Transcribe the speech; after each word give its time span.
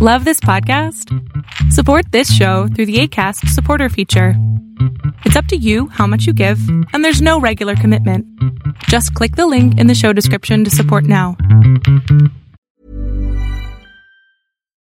Love 0.00 0.24
this 0.24 0.38
podcast? 0.38 1.12
Support 1.72 2.12
this 2.12 2.32
show 2.32 2.68
through 2.68 2.86
the 2.86 3.00
ACAST 3.00 3.48
supporter 3.48 3.88
feature. 3.88 4.34
It's 5.24 5.34
up 5.34 5.46
to 5.46 5.56
you 5.56 5.88
how 5.88 6.06
much 6.06 6.24
you 6.24 6.32
give, 6.32 6.60
and 6.92 7.04
there's 7.04 7.20
no 7.20 7.40
regular 7.40 7.74
commitment. 7.74 8.24
Just 8.84 9.12
click 9.14 9.34
the 9.34 9.48
link 9.48 9.76
in 9.76 9.88
the 9.88 9.96
show 9.96 10.12
description 10.12 10.62
to 10.62 10.70
support 10.70 11.02
now. 11.02 11.36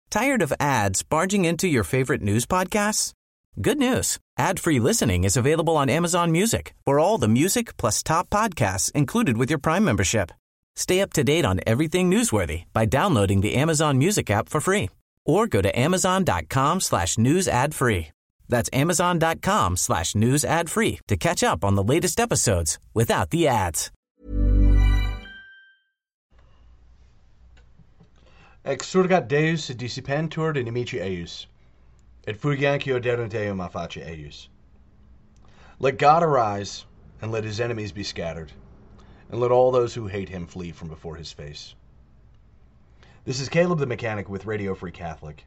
Tired 0.10 0.42
of 0.42 0.52
ads 0.60 1.04
barging 1.04 1.46
into 1.46 1.68
your 1.68 1.84
favorite 1.84 2.24
news 2.24 2.48
podcasts? 2.48 3.14
Good 3.62 3.78
news. 3.78 4.18
Ad-free 4.40 4.80
listening 4.80 5.26
is 5.26 5.38
available 5.38 5.78
on 5.78 5.92
Amazon 5.92 6.32
Music 6.32 6.74
for 6.86 6.98
all 6.98 7.20
the 7.20 7.28
music 7.28 7.78
plus 7.78 8.02
top 8.02 8.32
podcasts 8.32 8.92
included 8.94 9.38
with 9.38 9.52
your 9.52 9.60
Prime 9.60 9.86
membership. 9.86 10.32
Stay 10.76 11.02
up 11.02 11.14
to 11.14 11.24
date 11.24 11.46
on 11.46 11.62
everything 11.68 12.10
newsworthy 12.10 12.64
by 12.74 12.86
downloading 12.86 13.42
the 13.42 13.54
Amazon 13.54 14.00
Music 14.00 14.32
app 14.32 14.50
for 14.50 14.60
free 14.60 14.90
or 15.26 15.48
go 15.48 15.62
to 15.62 15.80
amazon.com 15.80 16.80
slash 16.80 17.18
news 17.18 17.48
ad 17.48 17.74
free. 17.74 18.10
That's 18.50 18.70
amazon.com 18.74 19.78
slash 19.78 20.16
news 20.16 20.46
ad 20.46 20.70
free 20.70 21.00
to 21.08 21.18
catch 21.18 21.44
up 21.44 21.64
on 21.64 21.76
the 21.76 21.84
latest 21.84 22.20
episodes 22.20 22.78
without 22.94 23.30
the 23.30 23.48
ads. 23.48 23.92
Exurgat 28.66 29.28
Deus 29.28 29.68
dissipentur 29.72 30.56
inimici 30.56 31.02
eius, 31.02 31.48
et 32.26 32.40
fugiancio 32.40 32.98
derunt 33.02 33.34
eum 33.34 33.60
a 33.60 33.70
face 33.70 34.02
eius. 34.02 34.48
Let 35.80 35.98
God 35.98 36.24
arise, 36.24 36.86
and 37.22 37.30
let 37.30 37.44
his 37.44 37.60
enemies 37.60 37.92
be 37.92 38.04
scattered, 38.04 38.54
and 39.30 39.42
let 39.42 39.52
all 39.52 39.72
those 39.72 39.94
who 39.94 40.08
hate 40.08 40.30
him 40.30 40.48
flee 40.48 40.72
from 40.72 40.88
before 40.88 41.18
his 41.18 41.32
face. 41.32 41.76
This 43.26 43.40
is 43.40 43.48
Caleb 43.48 43.80
the 43.80 43.86
Mechanic 43.86 44.28
with 44.28 44.46
Radio 44.46 44.76
Free 44.76 44.92
Catholic. 44.92 45.46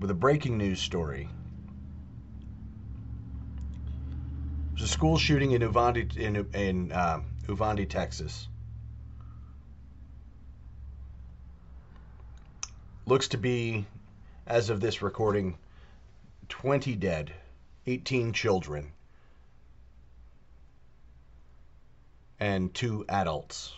With 0.00 0.10
a 0.10 0.14
breaking 0.14 0.56
news 0.56 0.80
story. 0.80 1.28
There's 4.70 4.84
a 4.84 4.88
school 4.88 5.18
shooting 5.18 5.50
in 5.50 5.60
Uvalde, 5.60 6.16
in, 6.16 6.46
in 6.54 6.90
uh, 6.90 7.20
Texas. 7.90 8.48
Looks 13.04 13.28
to 13.28 13.36
be, 13.36 13.84
as 14.46 14.70
of 14.70 14.80
this 14.80 15.02
recording, 15.02 15.58
20 16.48 16.96
dead, 16.96 17.30
18 17.86 18.32
children, 18.32 18.92
and 22.40 22.72
two 22.72 23.04
adults. 23.10 23.74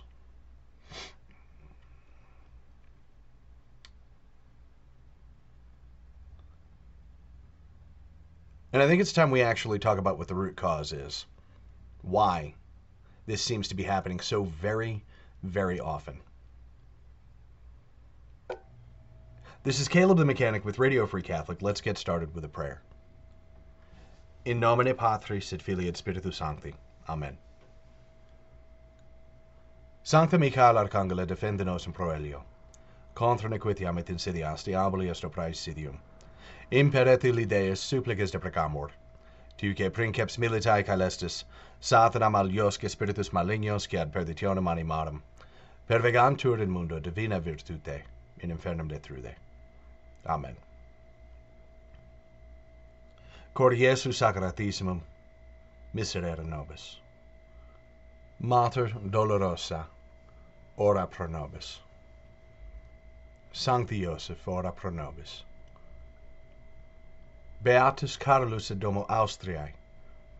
And 8.79 8.84
I 8.84 8.87
think 8.87 9.01
it's 9.01 9.12
time 9.12 9.33
we 9.33 9.43
actually 9.43 9.81
talk 9.81 9.98
about 9.98 10.19
what 10.19 10.29
the 10.29 10.37
root 10.37 10.55
cause 10.55 10.93
is. 10.93 11.27
Why 12.03 12.55
this 13.27 13.43
seems 13.43 13.67
to 13.67 13.75
be 13.75 13.83
happening 13.83 14.21
so 14.21 14.45
very, 14.45 15.03
very 15.43 15.81
often. 15.81 16.21
This 19.65 19.81
is 19.81 19.89
Caleb 19.89 20.19
the 20.19 20.25
Mechanic 20.25 20.65
with 20.65 20.79
Radio 20.79 21.09
Free 21.09 21.23
Catholic. 21.23 21.61
Let's 21.61 21.81
get 21.81 21.99
started 21.99 22.33
with 22.37 22.45
a 22.45 22.49
prayer. 22.49 22.81
In 24.45 24.61
nomine 24.61 24.95
Patris 24.95 25.53
et 25.53 25.61
Filii 25.61 25.89
et 25.89 25.97
Spiritus 25.97 26.37
Sancti. 26.37 26.73
Amen. 27.09 27.37
Sancta 30.05 30.39
Michael 30.39 30.77
Arcangela 30.77 31.27
defende 31.27 31.65
nos 31.65 31.84
in 31.87 31.93
proelio. 31.93 32.45
Contra 33.17 33.51
nequitiam 33.51 33.99
et 33.99 34.06
insidias 34.06 34.62
diaboli 34.62 35.11
est 35.11 35.25
oprais 35.25 35.56
sidium. 35.56 35.99
imperet 36.70 37.24
illi 37.24 37.44
Deus 37.44 37.80
supplices 37.80 38.30
deprecamur. 38.30 38.91
Tuque 39.56 39.91
princeps 39.91 40.38
militae 40.38 40.82
caelestis, 40.82 41.44
Satanam 41.81 42.34
aliosque 42.34 42.88
spiritus 42.88 43.31
malignos 43.31 43.88
que 43.88 43.98
ad 43.98 44.12
perditionem 44.12 44.66
animarum, 44.66 45.22
pervegantur 45.88 46.60
in 46.60 46.70
mundo 46.70 47.00
divina 47.00 47.41
virtute, 47.41 48.03
in 48.41 48.50
infernum 48.50 48.88
detrude. 48.88 49.34
Amen. 50.26 50.56
Cor 53.54 53.72
Iesu 53.72 54.12
Sacratissimum, 54.12 55.00
miserere 55.94 56.44
nobis. 56.44 56.98
Mater 58.41 58.88
dolorosa, 58.88 59.87
ora 60.76 61.06
pro 61.06 61.26
nobis. 61.26 61.78
Sancti 63.53 64.00
Iosef, 64.03 64.47
ora 64.47 64.70
pro 64.70 64.91
nobis. 64.91 65.43
Beatus 67.62 68.16
Carolus 68.16 68.70
et 68.70 68.78
Domo 68.78 69.04
Austriae, 69.08 69.74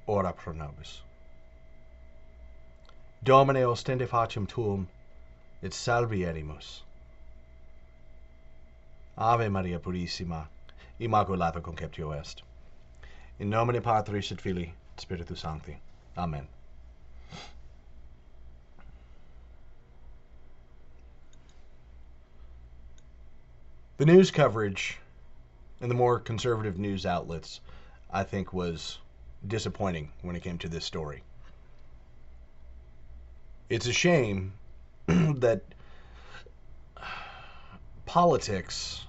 ora 0.06 0.32
pro 0.32 0.52
nobis. 0.52 1.02
Domine 3.24 3.64
ostende 3.66 4.06
facem 4.06 4.46
tuum, 4.46 4.88
et 5.60 5.72
salvi 5.72 6.20
erimus. 6.24 6.82
Ave 9.16 9.48
Maria 9.48 9.80
Purissima, 9.80 10.46
Immaculata 11.00 11.60
Conceptio 11.60 12.12
est. 12.12 12.42
In 13.40 13.50
nomine 13.50 13.80
Patris 13.82 14.30
et 14.30 14.40
Filii, 14.40 14.72
et 14.94 15.00
Spiritus 15.00 15.40
Sancti. 15.40 15.76
Amen. 16.16 16.46
The 23.96 24.06
news 24.06 24.30
coverage 24.30 25.00
and 25.81 25.91
the 25.91 25.94
more 25.94 26.19
conservative 26.19 26.78
news 26.78 27.06
outlets, 27.06 27.61
I 28.11 28.25
think, 28.25 28.53
was 28.53 28.99
disappointing 29.47 30.11
when 30.22 30.34
it 30.37 30.43
came 30.43 30.59
to 30.59 30.69
this 30.69 30.84
story. 30.84 31.22
It's 33.69 33.87
a 33.87 33.93
shame 33.93 34.55
that 35.06 35.62
politics 38.06 39.05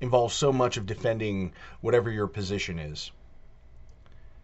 involves 0.00 0.34
so 0.34 0.52
much 0.52 0.76
of 0.76 0.86
defending 0.86 1.52
whatever 1.80 2.10
your 2.10 2.26
position 2.26 2.78
is. 2.78 3.10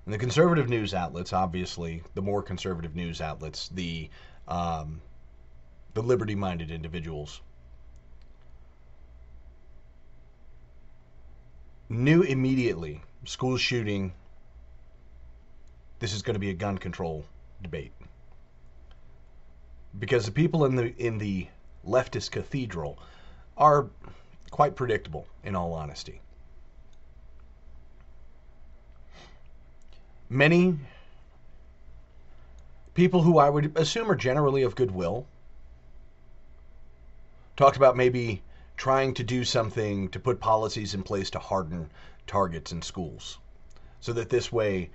And 0.04 0.12
the 0.12 0.18
conservative 0.18 0.68
news 0.68 0.94
outlets, 0.94 1.32
obviously, 1.32 2.02
the 2.14 2.22
more 2.22 2.42
conservative 2.42 2.94
news 2.96 3.20
outlets, 3.20 3.68
the 3.68 4.10
um, 4.48 5.00
the 5.94 6.02
liberty-minded 6.02 6.70
individuals 6.70 7.40
knew 11.92 12.22
immediately 12.22 13.02
school 13.24 13.56
shooting 13.56 14.12
this 15.98 16.12
is 16.12 16.22
going 16.22 16.34
to 16.34 16.40
be 16.40 16.50
a 16.50 16.54
gun 16.54 16.78
control 16.78 17.24
debate. 17.62 17.92
Because 19.98 20.24
the 20.24 20.32
people 20.32 20.64
in 20.64 20.74
the 20.74 20.96
in 20.96 21.18
the 21.18 21.46
leftist 21.86 22.30
cathedral 22.30 22.98
are 23.56 23.86
quite 24.50 24.74
predictable 24.74 25.26
in 25.44 25.54
all 25.54 25.74
honesty. 25.74 26.20
Many 30.30 30.78
people 32.94 33.22
who 33.22 33.38
I 33.38 33.50
would 33.50 33.76
assume 33.76 34.10
are 34.10 34.16
generally 34.16 34.62
of 34.62 34.74
goodwill 34.74 35.26
talked 37.56 37.76
about 37.76 37.96
maybe 37.96 38.42
trying 38.76 39.14
to 39.14 39.22
do 39.22 39.44
something 39.44 40.08
to 40.08 40.18
put 40.18 40.40
policies 40.40 40.94
in 40.94 41.02
place 41.02 41.30
to 41.30 41.38
harden 41.38 41.90
targets 42.26 42.72
in 42.72 42.82
schools. 42.82 43.38
So 44.00 44.12
that 44.14 44.28
this 44.28 44.50
way, 44.50 44.90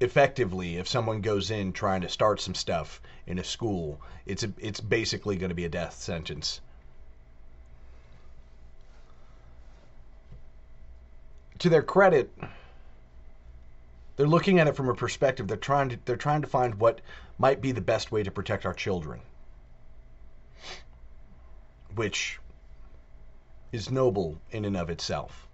effectively, 0.00 0.76
if 0.76 0.88
someone 0.88 1.20
goes 1.20 1.50
in 1.50 1.72
trying 1.72 2.00
to 2.00 2.08
start 2.08 2.40
some 2.40 2.54
stuff 2.54 3.00
in 3.26 3.38
a 3.38 3.44
school, 3.44 4.00
it's 4.26 4.42
a, 4.42 4.52
it's 4.58 4.80
basically 4.80 5.36
going 5.36 5.50
to 5.50 5.54
be 5.54 5.64
a 5.64 5.68
death 5.68 5.94
sentence. 5.94 6.60
To 11.60 11.68
their 11.68 11.82
credit, 11.82 12.30
they're 14.16 14.26
looking 14.26 14.58
at 14.58 14.66
it 14.66 14.76
from 14.76 14.88
a 14.88 14.94
perspective. 14.94 15.46
They're 15.46 15.56
trying 15.56 15.90
to 15.90 15.98
they're 16.04 16.16
trying 16.16 16.42
to 16.42 16.48
find 16.48 16.74
what 16.74 17.00
might 17.38 17.60
be 17.60 17.72
the 17.72 17.80
best 17.80 18.12
way 18.12 18.22
to 18.22 18.30
protect 18.30 18.66
our 18.66 18.74
children 18.74 19.20
which 21.94 22.38
is 23.72 23.90
noble 23.90 24.38
in 24.50 24.64
and 24.64 24.76
of 24.76 24.90
itself. 24.90 25.46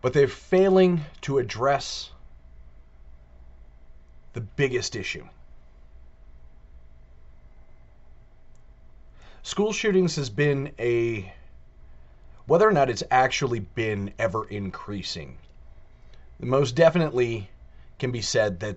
But 0.00 0.12
they're 0.12 0.28
failing 0.28 1.04
to 1.22 1.38
address 1.38 2.10
the 4.32 4.40
biggest 4.40 4.94
issue. 4.94 5.26
School 9.42 9.72
shootings 9.72 10.16
has 10.16 10.30
been 10.30 10.72
a 10.78 11.32
whether 12.46 12.68
or 12.68 12.72
not 12.72 12.88
it's 12.88 13.02
actually 13.10 13.60
been 13.60 14.12
ever 14.18 14.46
increasing 14.48 15.36
most 16.40 16.76
definitely 16.76 17.50
can 17.98 18.12
be 18.12 18.22
said 18.22 18.60
that 18.60 18.76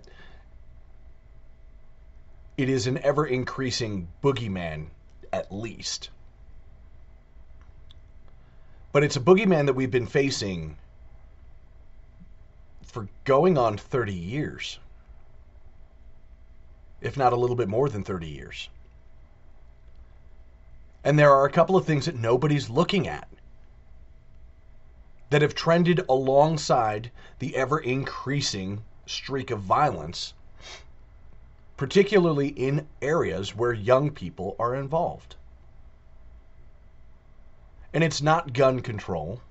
it 2.62 2.70
is 2.70 2.86
an 2.86 3.00
ever 3.00 3.26
increasing 3.26 4.08
boogeyman, 4.24 4.86
at 5.34 5.52
least. 5.52 6.12
But 8.92 9.04
it's 9.04 9.16
a 9.16 9.20
boogeyman 9.20 9.66
that 9.66 9.74
we've 9.74 9.90
been 9.90 10.06
facing 10.06 10.78
for 12.84 13.08
going 13.24 13.58
on 13.58 13.78
30 13.78 14.14
years, 14.14 14.78
if 17.02 17.18
not 17.18 17.34
a 17.34 17.36
little 17.36 17.56
bit 17.56 17.68
more 17.68 17.90
than 17.90 18.04
30 18.04 18.28
years. 18.28 18.70
And 21.04 21.18
there 21.18 21.32
are 21.32 21.46
a 21.46 21.52
couple 21.52 21.76
of 21.76 21.86
things 21.86 22.06
that 22.06 22.16
nobody's 22.16 22.70
looking 22.70 23.08
at 23.08 23.28
that 25.32 25.42
have 25.42 25.56
trended 25.56 26.06
alongside 26.08 27.10
the 27.40 27.56
ever 27.56 27.80
increasing 27.80 28.84
streak 29.08 29.50
of 29.50 29.62
violence, 29.62 30.36
particularly 31.82 32.50
in 32.50 32.88
areas 33.02 33.56
where 33.56 33.74
young 33.74 34.12
people 34.12 34.56
are 34.60 34.76
involved. 34.76 35.36
And 37.92 38.04
it's 38.04 38.22
not 38.22 38.54
gun 38.54 38.82
control, 38.82 39.42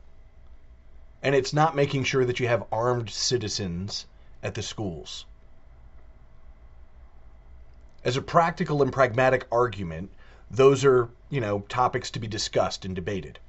and 1.25 1.35
it's 1.35 1.53
not 1.53 1.75
making 1.75 2.05
sure 2.05 2.25
that 2.25 2.38
you 2.38 2.47
have 2.47 2.69
armed 2.71 3.11
citizens 3.11 4.06
at 4.44 4.55
the 4.55 4.62
schools. 4.62 5.27
As 8.05 8.17
a 8.17 8.23
practical 8.23 8.81
and 8.81 8.93
pragmatic 8.93 9.49
argument, 9.50 10.09
those 10.53 10.85
are, 10.85 11.09
you 11.31 11.41
know, 11.41 11.65
topics 11.69 12.12
to 12.12 12.21
be 12.21 12.29
discussed 12.29 12.85
and 12.85 12.94
debated 12.94 13.41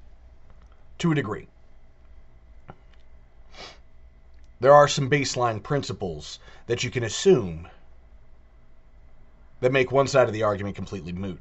to 0.97 1.11
a 1.11 1.15
degree. 1.15 1.47
There 4.59 4.73
are 4.73 4.87
some 4.87 5.07
baseline 5.07 5.61
principles 5.61 6.39
that 6.65 6.83
you 6.83 6.89
can 6.89 7.03
assume 7.03 7.67
that 9.61 9.71
make 9.71 9.91
one 9.91 10.07
side 10.07 10.27
of 10.27 10.33
the 10.33 10.43
argument 10.43 10.75
completely 10.75 11.13
moot 11.13 11.39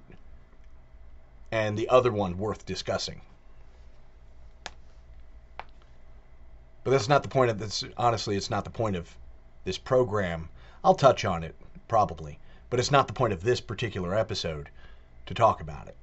and 1.50 1.76
the 1.76 1.88
other 1.88 2.12
one 2.12 2.38
worth 2.38 2.64
discussing. 2.64 3.20
But 6.84 6.92
that's 6.92 7.08
not 7.08 7.22
the 7.22 7.28
point 7.28 7.50
of 7.50 7.58
this. 7.58 7.84
Honestly, 7.96 8.36
it's 8.36 8.50
not 8.50 8.64
the 8.64 8.70
point 8.70 8.96
of 8.96 9.16
this 9.64 9.78
program. 9.78 10.48
I'll 10.84 10.94
touch 10.94 11.24
on 11.24 11.42
it, 11.42 11.54
probably, 11.88 12.38
but 12.70 12.78
it's 12.78 12.90
not 12.90 13.06
the 13.06 13.12
point 13.12 13.32
of 13.32 13.42
this 13.42 13.60
particular 13.60 14.14
episode 14.14 14.70
to 15.26 15.34
talk 15.34 15.60
about 15.60 15.88
it. 15.88 15.96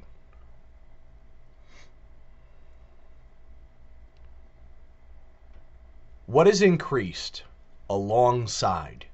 What 6.25 6.47
has 6.47 6.61
increased 6.61 7.43
alongside 7.89 9.05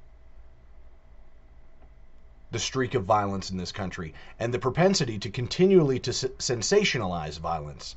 the 2.54 2.60
streak 2.60 2.94
of 2.94 3.04
violence 3.04 3.50
in 3.50 3.58
this 3.58 3.72
country 3.72 4.14
and 4.40 4.54
the 4.54 4.60
propensity 4.60 5.20
to 5.20 5.30
continually 5.30 6.00
to 6.00 6.12
sensationalize 6.12 7.40
violence 7.40 7.96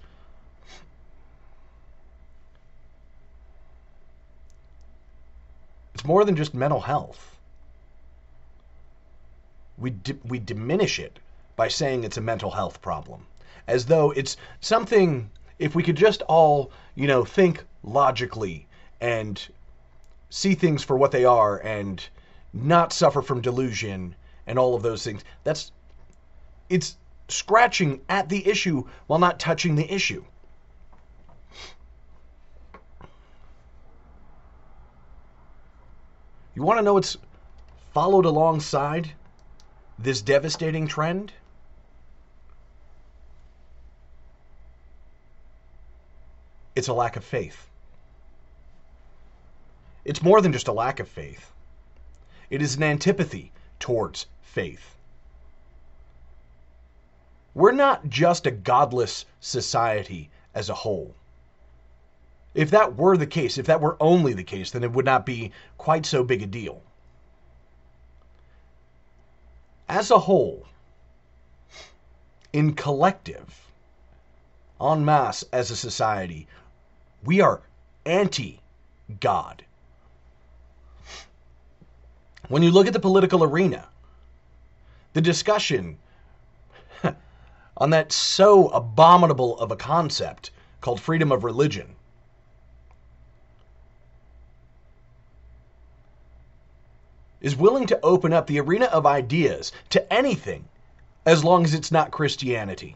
It's 5.97 6.05
more 6.05 6.26
than 6.26 6.37
just 6.37 6.53
mental 6.53 6.81
health. 6.81 7.38
We, 9.79 9.88
di- 9.88 10.19
we 10.26 10.38
diminish 10.38 10.99
it 10.99 11.20
by 11.56 11.69
saying 11.69 12.05
it's 12.05 12.19
a 12.19 12.20
mental 12.20 12.50
health 12.50 12.82
problem, 12.82 13.25
as 13.67 13.87
though 13.87 14.11
it's 14.11 14.37
something, 14.61 15.31
if 15.58 15.75
we 15.75 15.82
could 15.82 15.97
just 15.97 16.20
all, 16.29 16.70
you 16.97 17.06
know, 17.06 17.25
think 17.25 17.64
logically 17.82 18.67
and 19.00 19.41
see 20.29 20.55
things 20.55 20.85
for 20.85 20.99
what 20.99 21.12
they 21.12 21.25
are 21.25 21.58
and 21.61 22.06
not 22.53 22.93
suffer 22.93 23.23
from 23.23 23.41
delusion 23.41 24.14
and 24.46 24.58
all 24.58 24.75
of 24.75 24.82
those 24.82 25.04
things, 25.04 25.25
that's, 25.44 25.72
it's 26.69 26.96
scratching 27.28 28.00
at 28.08 28.28
the 28.28 28.46
issue 28.48 28.84
while 29.06 29.19
not 29.19 29.40
touching 29.40 29.75
the 29.75 29.93
issue. 29.93 30.25
You 36.54 36.62
want 36.62 36.78
to 36.78 36.82
know 36.82 36.94
what's 36.94 37.19
followed 37.93 38.25
alongside 38.25 39.12
this 39.98 40.22
devastating 40.22 40.87
trend? 40.87 41.32
It's 46.75 46.88
a 46.88 46.94
lack 46.94 47.16
of 47.16 47.25
faith. 47.25 47.69
It's 50.04 50.22
more 50.22 50.40
than 50.40 50.52
just 50.52 50.69
a 50.69 50.72
lack 50.72 51.00
of 51.00 51.08
faith. 51.08 51.52
It 52.48 52.62
is 52.62 52.76
an 52.76 52.82
antipathy 52.82 53.52
towards 53.81 54.26
faith. 54.56 54.97
We're 57.53 57.73
not 57.73 58.08
just 58.08 58.47
a 58.47 58.50
godless 58.50 59.26
society 59.38 60.31
as 60.55 60.70
a 60.70 60.75
whole. 60.75 61.14
If 62.55 62.70
that 62.70 62.97
were 62.97 63.19
the 63.19 63.26
case, 63.26 63.58
if 63.58 63.67
that 63.67 63.82
were 63.82 63.99
only 64.00 64.32
the 64.32 64.43
case, 64.43 64.70
then 64.70 64.82
it 64.82 64.93
would 64.93 65.05
not 65.05 65.26
be 65.26 65.53
quite 65.76 66.06
so 66.06 66.25
big 66.25 66.43
a 66.43 66.47
deal. 66.47 66.81
As 69.91 70.11
a 70.11 70.20
whole, 70.20 70.67
in 72.55 72.73
collective, 72.73 73.61
en 74.81 75.05
masse 75.05 75.44
as 75.53 75.70
a 75.70 75.76
society, 75.76 76.49
we 77.23 77.43
are 77.43 77.61
anti 78.06 78.61
God. 79.20 79.67
When 82.49 82.62
you 82.62 82.70
look 82.70 82.87
at 82.87 82.94
the 82.94 83.00
political 83.00 83.44
arena, 83.44 83.88
the 85.17 85.23
discussion 85.23 85.97
on 87.79 87.89
that 87.89 88.13
so 88.13 88.69
abominable 88.69 89.59
of 89.59 89.71
a 89.71 89.77
concept 89.77 90.51
called 90.83 91.01
freedom 91.01 91.33
of 91.33 91.43
religion 91.43 91.97
is 97.41 97.57
willing 97.57 97.87
to 97.87 97.99
open 98.03 98.35
up 98.35 98.47
the 98.47 98.61
arena 98.61 98.85
of 98.85 99.07
ideas 99.07 99.73
to 99.89 100.13
anything 100.13 100.69
as 101.25 101.43
long 101.43 101.65
as 101.65 101.73
it's 101.73 101.91
not 101.91 102.11
Christianity. 102.11 102.95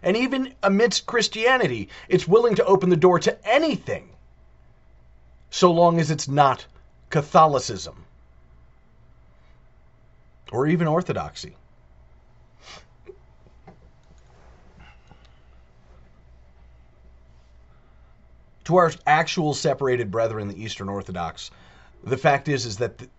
And 0.00 0.16
even 0.16 0.54
amidst 0.62 1.06
Christianity, 1.06 1.88
it's 2.08 2.28
willing 2.28 2.54
to 2.54 2.64
open 2.66 2.88
the 2.88 2.96
door 2.96 3.18
to 3.18 3.36
anything 3.44 4.10
so 5.50 5.72
long 5.72 5.98
as 5.98 6.12
it's 6.12 6.28
not 6.28 6.66
Catholicism 7.10 8.04
or 10.54 10.68
even 10.68 10.86
Orthodoxy. 10.86 11.56
To 18.62 18.76
our 18.76 18.92
actual 19.04 19.52
separated 19.52 20.12
brethren, 20.12 20.46
the 20.46 20.62
Eastern 20.62 20.88
Orthodox, 20.88 21.50
the 22.04 22.16
fact 22.16 22.46
is 22.48 22.66
is 22.66 22.76
that 22.78 22.98
th- 22.98 23.10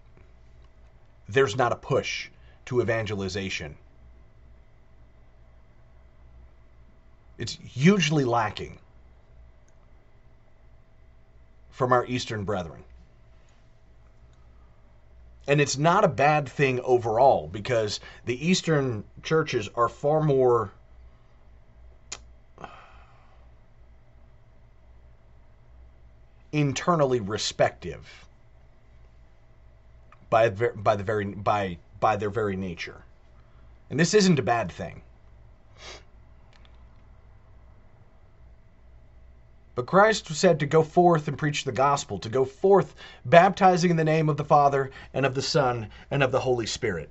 there's 1.28 1.58
not 1.58 1.74
a 1.74 1.76
push 1.76 2.30
to 2.68 2.82
evangelization. 2.82 3.76
It's 7.38 7.58
hugely 7.58 8.24
lacking 8.24 8.80
from 11.70 11.92
our 11.92 12.06
Eastern 12.06 12.46
brethren. 12.46 12.86
And 15.48 15.62
it's 15.62 15.78
not 15.78 16.04
a 16.04 16.08
bad 16.08 16.50
thing 16.50 16.80
overall 16.82 17.48
because 17.48 18.00
the 18.26 18.46
Eastern 18.46 19.04
churches 19.22 19.70
are 19.76 19.90
far 19.90 20.22
more 20.22 20.72
internally 26.52 27.20
respective 27.20 28.26
by 30.30 30.50
by 30.50 30.96
the 30.96 31.04
very 31.04 31.26
by 31.26 31.78
by 32.00 32.16
their 32.16 32.30
very 32.30 32.56
nature. 32.56 33.04
And 33.90 34.00
this 34.00 34.14
isn't 34.14 34.40
a 34.40 34.44
bad 34.44 34.72
thing. 34.72 35.02
But 39.76 39.86
Christ 39.86 40.30
was 40.30 40.38
said 40.38 40.60
to 40.62 40.66
go 40.66 40.84
forth 40.84 41.28
and 41.28 41.38
preach 41.38 41.66
the 41.66 41.74
gospel, 41.74 42.18
to 42.20 42.30
go 42.30 42.46
forth 42.46 42.96
baptizing 43.26 43.92
in 43.92 43.98
the 43.98 44.06
name 44.06 44.30
of 44.30 44.38
the 44.38 44.46
Father 44.46 44.90
and 45.14 45.26
of 45.26 45.36
the 45.36 45.42
Son 45.42 45.90
and 46.10 46.24
of 46.24 46.32
the 46.32 46.40
Holy 46.40 46.66
Spirit. 46.66 47.10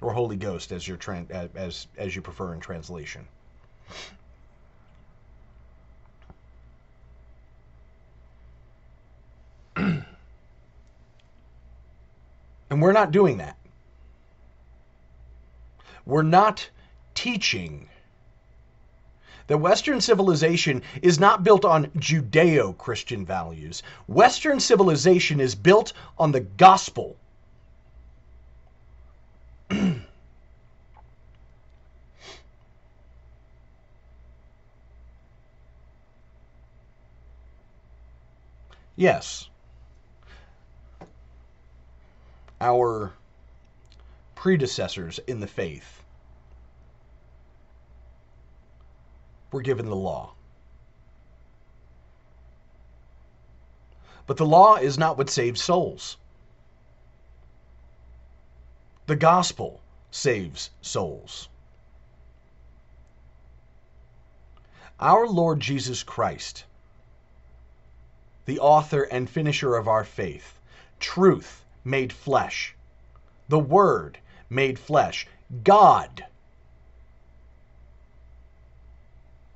Or 0.00 0.14
Holy 0.14 0.36
Ghost 0.36 0.72
as 0.72 0.88
you 0.88 0.98
uh, 1.06 1.48
as 1.54 1.86
as 1.98 2.16
you 2.16 2.22
prefer 2.22 2.54
in 2.54 2.60
translation. 2.60 3.28
And 12.70 12.82
we're 12.82 12.92
not 12.92 13.12
doing 13.12 13.36
that. 13.38 13.56
We're 16.04 16.22
not 16.22 16.70
teaching 17.14 17.88
that 19.46 19.58
Western 19.58 20.00
civilization 20.00 20.82
is 21.02 21.18
not 21.18 21.44
built 21.44 21.64
on 21.64 21.86
Judeo 21.98 22.76
Christian 22.78 23.26
values. 23.26 23.82
Western 24.06 24.60
civilization 24.60 25.40
is 25.40 25.54
built 25.54 25.92
on 26.18 26.32
the 26.32 26.40
gospel. 26.40 27.16
yes. 38.96 39.48
Our 42.60 43.12
predecessors 44.34 45.18
in 45.26 45.40
the 45.40 45.46
faith 45.46 46.03
were 49.54 49.62
given 49.62 49.86
the 49.86 49.94
law. 49.94 50.32
But 54.26 54.36
the 54.36 54.44
law 54.44 54.74
is 54.74 54.98
not 54.98 55.16
what 55.16 55.30
saves 55.30 55.62
souls. 55.62 56.16
The 59.06 59.14
gospel 59.14 59.80
saves 60.10 60.70
souls. 60.82 61.48
Our 64.98 65.28
Lord 65.28 65.60
Jesus 65.60 66.02
Christ, 66.02 66.64
the 68.46 68.58
author 68.58 69.02
and 69.04 69.30
finisher 69.30 69.76
of 69.76 69.86
our 69.86 70.02
faith, 70.02 70.58
truth 70.98 71.64
made 71.84 72.12
flesh, 72.12 72.74
the 73.48 73.60
Word 73.60 74.18
made 74.50 74.80
flesh, 74.80 75.28
God 75.62 76.26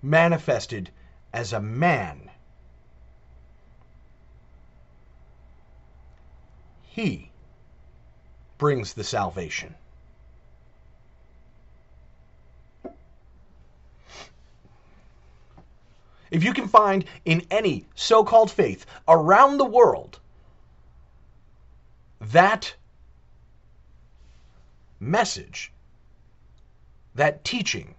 manifested 0.09 0.91
as 1.33 1.53
a 1.53 1.61
man. 1.61 2.31
He 6.83 7.31
brings 8.57 8.95
the 8.95 9.05
salvation. 9.05 9.75
If 16.31 16.45
you 16.45 16.53
can 16.53 16.69
find 16.69 17.05
in 17.25 17.47
any 17.51 17.87
so 17.95 18.23
called 18.25 18.51
faith 18.51 18.85
around 19.07 19.57
the 19.57 19.65
world 19.65 20.21
that 22.21 22.75
message, 25.01 25.73
that 27.15 27.45
teaching, 27.45 27.95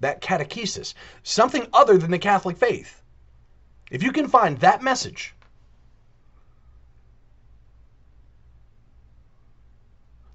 that 0.00 0.20
catechesis, 0.20 0.94
something 1.22 1.66
other 1.72 1.98
than 1.98 2.10
the 2.10 2.18
Catholic 2.18 2.56
faith. 2.56 3.02
If 3.90 4.02
you 4.02 4.12
can 4.12 4.28
find 4.28 4.58
that 4.58 4.82
message, 4.82 5.34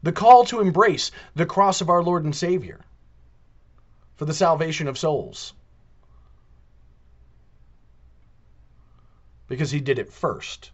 the 0.01 0.11
call 0.11 0.43
to 0.45 0.59
embrace 0.59 1.11
the 1.35 1.45
cross 1.45 1.81
of 1.81 1.89
our 1.89 2.03
Lord 2.03 2.25
and 2.25 2.35
Savior 2.35 2.81
for 4.15 4.25
the 4.25 4.33
salvation 4.33 4.87
of 4.87 4.97
souls, 4.97 5.53
because 9.47 9.71
He 9.71 9.79
did 9.79 9.99
it 9.99 10.11
first. 10.11 10.71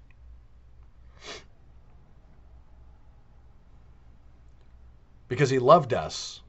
Because 5.27 5.51
He 5.51 5.59
loved 5.59 5.93
us, 5.93 6.41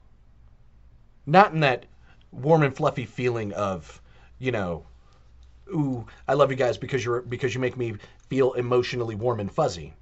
not 1.27 1.53
in 1.53 1.59
that 1.59 1.85
warm 2.31 2.63
and 2.63 2.75
fluffy 2.75 3.05
feeling 3.05 3.53
of, 3.53 4.01
you 4.39 4.51
know, 4.51 4.85
ooh, 5.69 6.05
I 6.27 6.33
love 6.33 6.51
you 6.51 6.57
guys 6.57 6.77
because 6.77 7.03
you're 7.03 7.21
because 7.21 7.53
you 7.53 7.61
make 7.61 7.77
me 7.77 7.95
feel 8.27 8.53
emotionally 8.53 9.15
warm 9.15 9.39
and 9.39 9.51
fuzzy. 9.51 9.93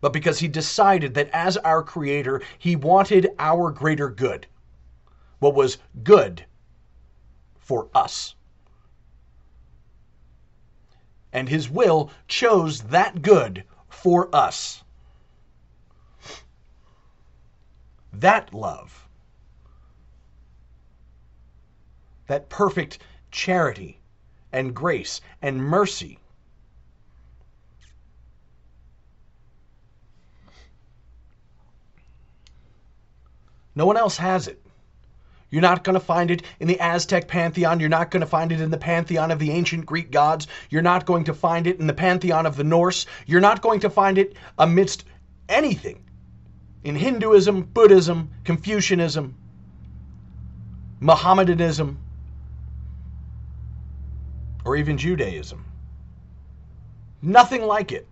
But 0.00 0.12
because 0.12 0.38
he 0.38 0.48
decided 0.48 1.14
that 1.14 1.30
as 1.30 1.56
our 1.58 1.82
creator, 1.82 2.40
he 2.58 2.76
wanted 2.76 3.30
our 3.38 3.70
greater 3.70 4.08
good. 4.08 4.46
What 5.40 5.54
was 5.54 5.78
good 6.02 6.44
for 7.58 7.88
us. 7.94 8.34
And 11.32 11.48
his 11.48 11.68
will 11.68 12.10
chose 12.26 12.82
that 12.82 13.22
good 13.22 13.64
for 13.88 14.34
us. 14.34 14.82
That 18.12 18.54
love 18.54 19.07
that 22.28 22.48
perfect 22.48 22.98
charity 23.30 23.98
and 24.52 24.74
grace 24.74 25.20
and 25.42 25.62
mercy. 25.62 26.18
No 33.74 33.86
one 33.86 33.96
else 33.96 34.16
has 34.16 34.48
it. 34.48 34.60
You're 35.50 35.62
not 35.62 35.82
going 35.82 35.94
to 35.94 36.00
find 36.00 36.30
it 36.30 36.42
in 36.60 36.68
the 36.68 36.80
Aztec 36.80 37.26
pantheon. 37.26 37.80
You're 37.80 37.88
not 37.88 38.10
going 38.10 38.20
to 38.20 38.26
find 38.26 38.52
it 38.52 38.60
in 38.60 38.70
the 38.70 38.76
pantheon 38.76 39.30
of 39.30 39.38
the 39.38 39.50
ancient 39.50 39.86
Greek 39.86 40.10
gods. 40.10 40.46
You're 40.68 40.82
not 40.82 41.06
going 41.06 41.24
to 41.24 41.34
find 41.34 41.66
it 41.66 41.80
in 41.80 41.86
the 41.86 41.94
pantheon 41.94 42.44
of 42.44 42.56
the 42.56 42.64
Norse. 42.64 43.06
You're 43.26 43.40
not 43.40 43.62
going 43.62 43.80
to 43.80 43.90
find 43.90 44.18
it 44.18 44.34
amidst 44.58 45.04
anything 45.48 46.04
in 46.84 46.96
Hinduism, 46.96 47.62
Buddhism, 47.62 48.30
Confucianism, 48.44 49.36
Mohammedanism, 51.00 51.98
or 54.68 54.76
even 54.76 54.98
Judaism. 54.98 55.64
Nothing 57.22 57.62
like 57.62 57.90
it. 57.90 58.06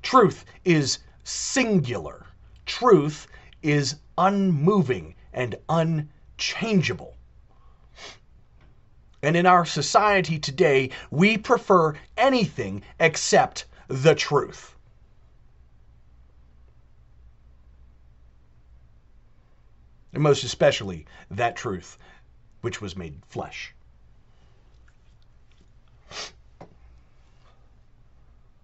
Truth 0.00 0.44
is 0.64 1.00
singular. 1.24 2.24
Truth 2.66 3.26
is 3.64 3.96
unmoving 4.16 5.16
and 5.32 5.56
unchangeable. 5.68 7.16
And 9.24 9.36
in 9.36 9.44
our 9.44 9.64
society 9.64 10.38
today, 10.38 10.90
we 11.10 11.36
prefer 11.36 11.94
anything 12.16 12.84
except 13.00 13.64
the 13.88 14.14
truth. 14.14 14.76
And 20.12 20.22
most 20.22 20.44
especially 20.44 21.06
that 21.32 21.56
truth 21.56 21.98
which 22.60 22.80
was 22.80 22.96
made 22.96 23.20
flesh. 23.28 23.74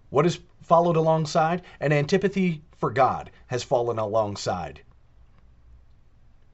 What 0.09 0.25
has 0.25 0.39
followed 0.61 0.95
alongside? 0.95 1.61
An 1.79 1.91
antipathy 1.91 2.61
for 2.77 2.89
God 2.89 3.31
has 3.47 3.63
fallen 3.63 3.99
alongside. 3.99 4.81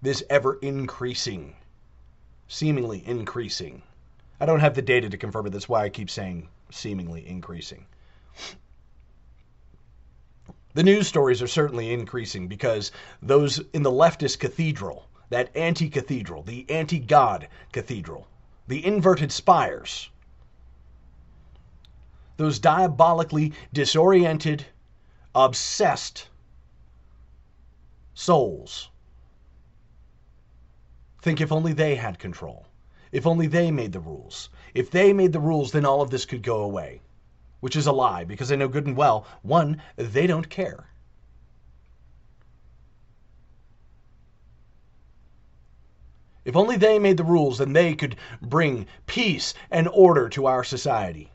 This 0.02 0.24
ever 0.30 0.56
increasing, 0.62 1.56
seemingly 2.48 3.06
increasing. 3.06 3.84
I 4.40 4.46
don't 4.46 4.60
have 4.60 4.74
the 4.74 4.82
data 4.82 5.10
to 5.10 5.18
confirm 5.18 5.46
it. 5.46 5.52
That's 5.52 5.70
why 5.70 5.84
I 5.84 5.90
keep 5.90 6.10
saying 6.10 6.50
seemingly 6.72 7.28
increasing. 7.28 7.86
The 10.74 10.84
news 10.84 11.08
stories 11.08 11.42
are 11.42 11.48
certainly 11.48 11.94
increasing 11.94 12.48
because 12.48 12.92
those 13.22 13.60
in 13.74 13.84
the 13.84 13.92
leftist 13.92 14.40
cathedral 14.40 15.08
that 15.32 15.50
anti 15.56 15.90
cathedral, 15.90 16.44
the 16.44 16.70
anti 16.70 17.00
God 17.00 17.48
cathedral, 17.72 18.28
the 18.68 18.86
inverted 18.86 19.32
spires, 19.32 20.12
those 22.38 22.60
diabolically 22.60 23.54
disoriented, 23.74 24.66
obsessed 25.34 26.28
souls 28.14 28.92
think 31.22 31.40
if 31.40 31.52
only 31.52 31.72
they 31.72 31.96
had 31.96 32.18
control, 32.18 32.66
if 33.12 33.28
only 33.28 33.48
they 33.48 33.70
made 33.70 33.92
the 33.92 34.00
rules. 34.00 34.50
If 34.74 34.90
they 34.90 35.14
made 35.14 35.34
the 35.34 35.40
rules, 35.40 35.72
then 35.72 35.86
all 35.86 36.02
of 36.02 36.10
this 36.10 36.26
could 36.26 36.42
go 36.42 36.62
away. 36.62 37.02
Which 37.60 37.76
is 37.76 37.86
a 37.86 37.92
lie, 37.92 38.24
because 38.24 38.50
they 38.50 38.56
know 38.56 38.68
good 38.68 38.88
and 38.88 38.98
well, 38.98 39.28
one, 39.44 39.82
they 39.96 40.26
don't 40.26 40.50
care. 40.50 40.90
If 46.44 46.56
only 46.56 46.76
they 46.76 46.98
made 46.98 47.18
the 47.18 47.24
rules, 47.24 47.60
then 47.60 47.74
they 47.74 47.94
could 47.94 48.16
bring 48.42 48.88
peace 49.06 49.54
and 49.70 49.88
order 49.88 50.28
to 50.30 50.48
our 50.48 50.64
society. 50.64 51.32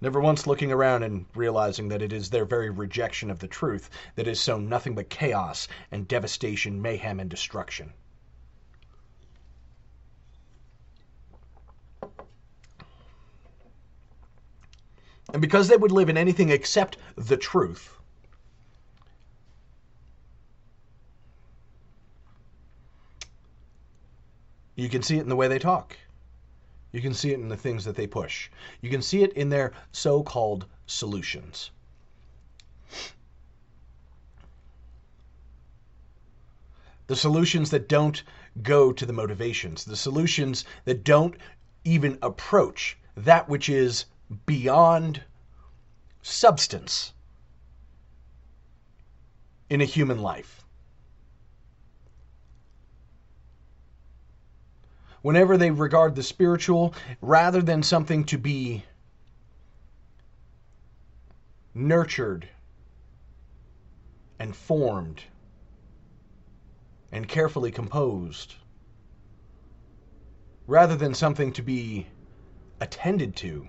Never 0.00 0.18
once 0.18 0.46
looking 0.46 0.72
around 0.72 1.02
and 1.02 1.26
realizing 1.34 1.88
that 1.88 2.02
it 2.02 2.12
is 2.12 2.30
their 2.30 2.46
very 2.46 2.70
rejection 2.70 3.30
of 3.30 3.38
the 3.38 3.46
truth 3.46 3.90
that 4.14 4.26
has 4.26 4.40
sown 4.40 4.68
nothing 4.68 4.94
but 4.94 5.10
chaos 5.10 5.68
and 5.92 6.08
devastation, 6.08 6.80
mayhem 6.80 7.20
and 7.20 7.28
destruction. 7.28 7.92
And 15.32 15.40
because 15.40 15.68
they 15.68 15.76
would 15.76 15.92
live 15.92 16.08
in 16.08 16.16
anything 16.16 16.48
except 16.48 16.96
the 17.14 17.36
truth, 17.36 17.99
You 24.80 24.88
can 24.88 25.02
see 25.02 25.18
it 25.18 25.20
in 25.20 25.28
the 25.28 25.36
way 25.36 25.46
they 25.46 25.58
talk. 25.58 25.94
You 26.90 27.02
can 27.02 27.12
see 27.12 27.32
it 27.32 27.38
in 27.38 27.50
the 27.50 27.56
things 27.56 27.84
that 27.84 27.96
they 27.96 28.06
push. 28.06 28.48
You 28.80 28.88
can 28.88 29.02
see 29.02 29.22
it 29.22 29.34
in 29.34 29.50
their 29.50 29.72
so 29.92 30.22
called 30.22 30.64
solutions. 30.86 31.70
The 37.08 37.16
solutions 37.16 37.68
that 37.70 37.90
don't 37.90 38.22
go 38.62 38.90
to 38.90 39.04
the 39.04 39.12
motivations, 39.12 39.84
the 39.84 39.96
solutions 39.96 40.64
that 40.86 41.04
don't 41.04 41.36
even 41.84 42.16
approach 42.22 42.96
that 43.18 43.50
which 43.50 43.68
is 43.68 44.06
beyond 44.46 45.22
substance 46.22 47.12
in 49.68 49.82
a 49.82 49.84
human 49.84 50.22
life. 50.22 50.59
Whenever 55.22 55.58
they 55.58 55.70
regard 55.70 56.14
the 56.14 56.22
spiritual 56.22 56.94
rather 57.20 57.60
than 57.60 57.82
something 57.82 58.24
to 58.24 58.38
be 58.38 58.84
nurtured 61.74 62.48
and 64.38 64.56
formed 64.56 65.24
and 67.12 67.28
carefully 67.28 67.70
composed, 67.70 68.54
rather 70.66 70.96
than 70.96 71.12
something 71.12 71.52
to 71.52 71.62
be 71.62 72.06
attended 72.80 73.36
to, 73.36 73.68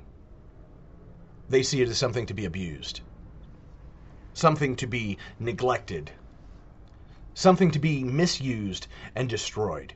they 1.50 1.64
see 1.64 1.82
it 1.82 1.90
as 1.90 1.98
something 1.98 2.26
to 2.26 2.34
be 2.34 2.46
abused, 2.46 3.02
something 4.34 4.76
to 4.78 4.88
be 4.88 5.18
neglected, 5.38 6.12
something 7.34 7.72
to 7.72 7.80
be 7.80 8.04
misused 8.06 8.88
and 9.16 9.28
destroyed. 9.28 9.94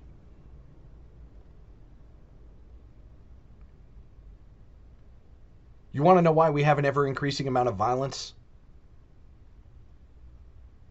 You 5.95 6.03
want 6.03 6.17
to 6.17 6.21
know 6.21 6.33
why 6.33 6.49
we 6.49 6.63
have 6.63 6.77
an 6.77 6.83
ever 6.83 7.07
increasing 7.07 7.47
amount 7.47 7.69
of 7.69 7.77
violence 7.77 8.33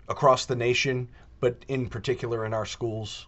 across 0.09 0.47
the 0.47 0.57
nation, 0.57 1.11
but 1.41 1.63
in 1.69 1.91
particular 1.91 2.47
in 2.47 2.55
our 2.55 2.65
schools? 2.65 3.27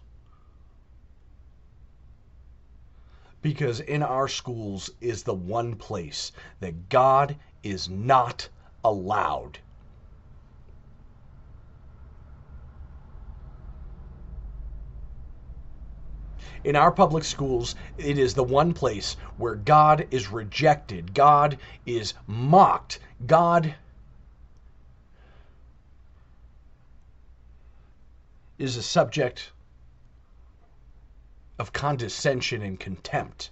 Because 3.43 3.79
in 3.79 4.01
our 4.01 4.27
schools 4.27 4.89
is 5.01 5.21
the 5.21 5.35
one 5.35 5.75
place 5.75 6.31
that 6.61 6.89
God 6.89 7.35
is 7.61 7.87
not 7.87 8.49
allowed. 8.83 9.59
In 16.63 16.75
our 16.75 16.91
public 16.91 17.23
schools, 17.23 17.75
it 17.97 18.17
is 18.17 18.33
the 18.33 18.43
one 18.43 18.73
place 18.73 19.15
where 19.37 19.55
God 19.55 20.07
is 20.11 20.31
rejected, 20.31 21.13
God 21.13 21.57
is 21.85 22.13
mocked, 22.25 22.99
God 23.25 23.75
is 28.57 28.75
a 28.75 28.83
subject 28.83 29.51
of 31.59 31.73
condescension 31.73 32.61
and 32.61 32.79
contempt. 32.79 33.51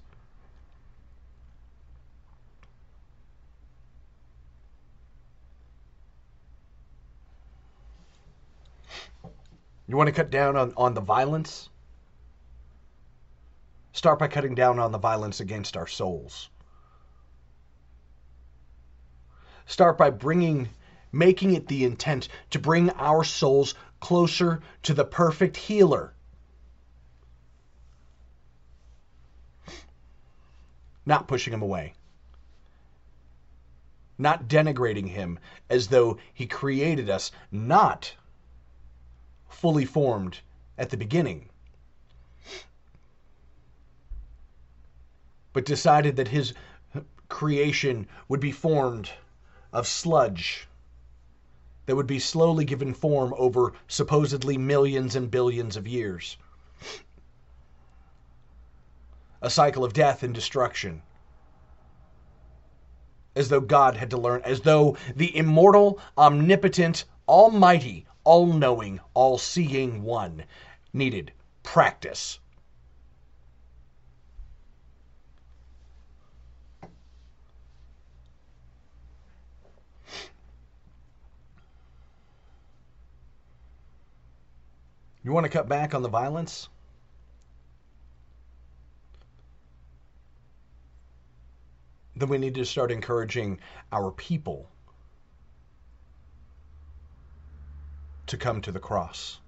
You 9.88 9.96
want 9.96 10.08
to 10.08 10.14
cut 10.14 10.32
down 10.32 10.56
on, 10.56 10.74
on 10.76 10.96
the 10.96 11.02
violence? 11.02 11.70
Start 13.96 14.20
by 14.20 14.28
cutting 14.28 14.56
down 14.56 14.78
on 14.78 14.92
the 14.92 14.98
violence 14.98 15.40
against 15.40 15.78
our 15.78 15.88
souls. 15.88 16.50
Start 19.66 19.98
by 19.98 20.10
bringing, 20.10 20.68
making 21.14 21.56
it 21.56 21.70
the 21.70 21.86
intent 21.86 22.28
to 22.50 22.60
bring 22.60 22.90
our 22.90 23.24
souls 23.24 23.74
closer 24.02 24.62
to 24.84 24.94
the 24.94 25.06
perfect 25.06 25.56
healer. 25.56 26.14
Not 31.06 31.30
pushing 31.30 31.54
him 31.54 31.62
away. 31.62 31.94
Not 34.18 34.50
denigrating 34.50 35.08
him 35.08 35.40
as 35.70 35.88
though 35.88 36.18
he 36.34 36.48
created 36.48 37.10
us 37.10 37.32
not 37.50 38.14
fully 39.48 39.86
formed 39.86 40.42
at 40.78 40.90
the 40.90 40.98
beginning 40.98 41.50
but 45.56 45.64
decided 45.64 46.18
that 46.18 46.28
his 46.28 46.54
creation 47.30 48.06
would 48.28 48.42
be 48.42 48.52
formed 48.52 49.10
of 49.72 49.88
sludge 49.88 50.68
that 51.86 51.96
would 51.96 52.06
be 52.06 52.20
slowly 52.20 52.66
given 52.66 52.94
form 52.94 53.34
over 53.38 53.72
supposedly 53.88 54.58
millions 54.58 55.16
and 55.16 55.32
billions 55.32 55.78
of 55.78 55.88
years. 55.88 56.36
A 59.42 59.50
cycle 59.50 59.86
of 59.86 59.94
death 59.94 60.24
and 60.24 60.36
destruction. 60.36 61.02
As 63.34 63.48
though 63.48 63.62
God 63.62 63.96
had 63.96 64.10
to 64.10 64.18
learn, 64.18 64.42
as 64.44 64.60
though 64.60 64.98
the 65.16 65.34
immortal, 65.38 66.02
omnipotent, 66.18 67.06
almighty, 67.30 68.06
all 68.26 68.48
knowing, 68.48 69.00
all 69.14 69.38
seeing 69.38 70.04
one 70.04 70.44
needed 70.92 71.32
practice 71.64 72.40
You 85.26 85.32
want 85.32 85.46
to 85.46 85.50
cut 85.50 85.68
back 85.68 85.96
on 85.96 86.04
the 86.04 86.08
violence? 86.08 86.70
Then 92.16 92.30
we 92.30 92.38
need 92.38 92.54
to 92.54 92.64
start 92.64 92.92
encouraging 92.92 93.60
our 93.92 94.12
people 94.12 94.70
to 98.28 98.38
come 98.38 98.62
to 98.62 98.72
the 98.72 98.80
cross. 98.80 99.40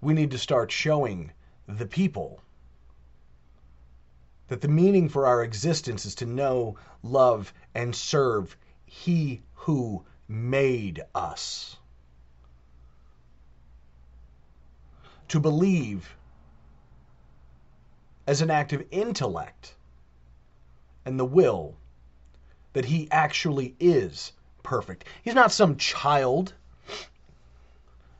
We 0.00 0.14
need 0.14 0.32
to 0.32 0.38
start 0.38 0.72
showing 0.72 1.30
the 1.68 1.86
people 1.86 2.42
that 4.48 4.60
the 4.60 4.66
meaning 4.66 5.08
for 5.08 5.28
our 5.28 5.44
existence 5.44 6.04
is 6.04 6.16
to 6.16 6.26
know, 6.26 6.76
love, 7.04 7.54
and 7.76 7.94
serve 7.94 8.56
he 8.92 9.42
who 9.54 10.04
made 10.28 11.00
us. 11.14 11.78
To 15.28 15.40
believe 15.40 16.14
as 18.26 18.42
an 18.42 18.50
act 18.50 18.74
of 18.74 18.84
intellect 18.90 19.74
and 21.06 21.18
the 21.18 21.24
will 21.24 21.74
that 22.74 22.84
he 22.84 23.08
actually 23.10 23.74
is 23.80 24.32
perfect. 24.62 25.06
He's 25.24 25.34
not 25.34 25.52
some 25.52 25.78
child 25.78 26.52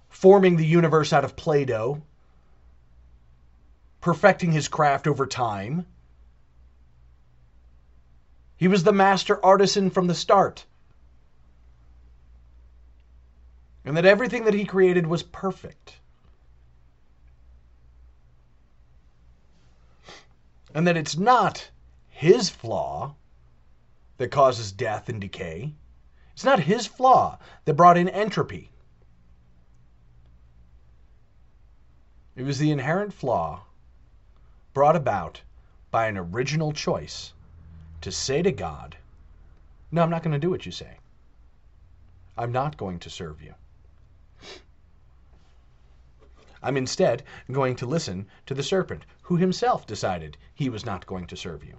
forming 0.08 0.56
the 0.56 0.66
universe 0.66 1.12
out 1.12 1.24
of 1.24 1.37
Play 1.37 1.66
Doh, 1.66 2.00
perfecting 4.00 4.52
his 4.52 4.68
craft 4.68 5.06
over 5.06 5.26
time. 5.26 5.87
He 8.62 8.68
was 8.68 8.85
the 8.85 8.92
master 8.92 9.44
artisan 9.44 9.90
from 9.90 10.07
the 10.07 10.14
start. 10.14 10.66
And 13.85 13.96
that 13.96 14.05
everything 14.05 14.44
that 14.44 14.55
he 14.55 14.64
created 14.64 15.05
was 15.05 15.25
perfect. 15.25 15.94
And 20.72 20.87
that 20.87 20.96
it's 20.96 21.16
not 21.16 21.70
his 22.09 22.51
flaw 22.51 23.16
that 24.18 24.31
causes 24.31 24.70
death 24.70 25.09
and 25.09 25.20
decay. 25.20 25.75
It's 26.33 26.44
not 26.44 26.61
his 26.61 26.87
flaw 26.87 27.40
that 27.64 27.75
brought 27.75 27.98
in 27.98 28.09
entropy. 28.09 28.70
It 32.37 32.44
was 32.44 32.61
the 32.61 32.70
inherent 32.70 33.12
flaw 33.12 33.64
brought 34.72 34.94
about 34.94 35.40
by 35.90 36.07
an 36.07 36.16
original 36.16 36.70
choice 36.70 37.33
to 38.03 38.12
say 38.12 38.43
to 38.43 38.53
God, 38.53 38.97
No, 39.91 40.03
I'm 40.03 40.11
not 40.11 40.23
going 40.23 40.33
to 40.33 40.38
do 40.38 40.51
what 40.51 40.67
you 40.67 40.73
say. 40.73 40.99
I'm 42.37 42.53
not 42.53 42.77
going 42.77 42.99
to 43.01 43.11
serve 43.11 43.41
you. 43.43 43.55
I'm 46.62 46.77
instead 46.77 47.25
going 47.51 47.75
to 47.77 47.87
listen 47.87 48.29
to 48.47 48.55
the 48.55 48.62
serpent, 48.62 49.05
who 49.23 49.37
himself 49.37 49.87
decided 49.87 50.37
he 50.55 50.69
was 50.69 50.87
not 50.87 51.07
going 51.07 51.27
to 51.27 51.37
serve 51.37 51.65
you. 51.65 51.79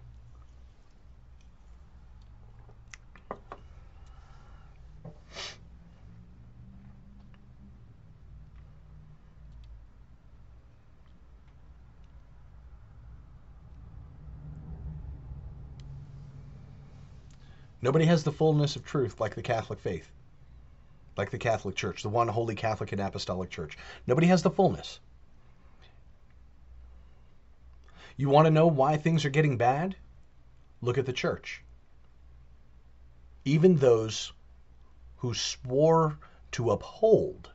Nobody 17.83 18.05
has 18.05 18.23
the 18.23 18.31
fullness 18.31 18.77
of 18.77 18.85
truth 18.85 19.19
like 19.19 19.35
the 19.35 19.41
Catholic 19.41 19.77
faith, 19.77 20.09
like 21.17 21.31
the 21.31 21.37
Catholic 21.37 21.75
Church, 21.75 22.01
the 22.01 22.07
one 22.07 22.29
holy 22.29 22.55
Catholic 22.55 22.93
and 22.93 23.01
Apostolic 23.01 23.49
Church. 23.49 23.77
Nobody 24.07 24.27
has 24.27 24.41
the 24.41 24.49
fullness. 24.49 25.01
You 28.15 28.29
want 28.29 28.45
to 28.45 28.51
know 28.51 28.67
why 28.67 28.95
things 28.95 29.25
are 29.25 29.29
getting 29.29 29.57
bad? 29.57 29.97
Look 30.81 30.97
at 30.97 31.05
the 31.05 31.11
church. 31.11 31.61
Even 33.43 33.75
those 33.75 34.31
who 35.17 35.33
swore 35.33 36.17
to 36.53 36.71
uphold 36.71 37.49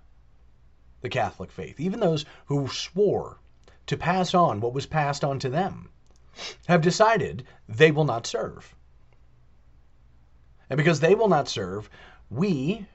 the 1.01 1.09
Catholic 1.09 1.51
faith, 1.51 1.81
even 1.81 2.01
those 2.01 2.27
who 2.45 2.69
swore 2.69 3.39
to 3.87 3.97
pass 3.97 4.35
on 4.35 4.61
what 4.61 4.75
was 4.75 4.85
passed 4.85 5.25
on 5.25 5.39
to 5.39 5.49
them, 5.49 5.89
have 6.67 6.83
decided 6.83 7.47
they 7.67 7.91
will 7.91 8.05
not 8.05 8.27
serve. 8.27 8.75
And 10.71 10.77
because 10.77 11.01
they 11.01 11.15
will 11.15 11.29
not 11.29 11.49
serve, 11.49 11.89
we, 12.31 12.87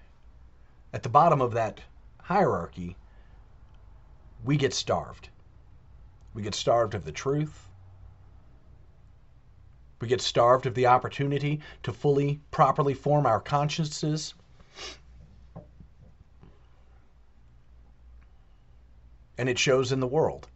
at 0.94 1.04
the 1.04 1.10
bottom 1.10 1.42
of 1.42 1.54
that 1.54 1.82
hierarchy, 2.22 2.96
we 4.44 4.58
get 4.58 4.74
starved. 4.74 5.30
We 6.34 6.44
get 6.44 6.56
starved 6.56 6.94
of 6.94 7.06
the 7.06 7.12
truth. 7.12 7.68
We 10.02 10.08
get 10.08 10.22
starved 10.22 10.66
of 10.66 10.76
the 10.76 10.88
opportunity 10.88 11.62
to 11.84 11.94
fully, 11.94 12.42
properly 12.52 12.94
form 12.94 13.26
our 13.26 13.40
consciences. 13.40 14.34
And 19.38 19.50
it 19.50 19.58
shows 19.58 19.92
in 19.92 20.00
the 20.00 20.08
world. 20.08 20.48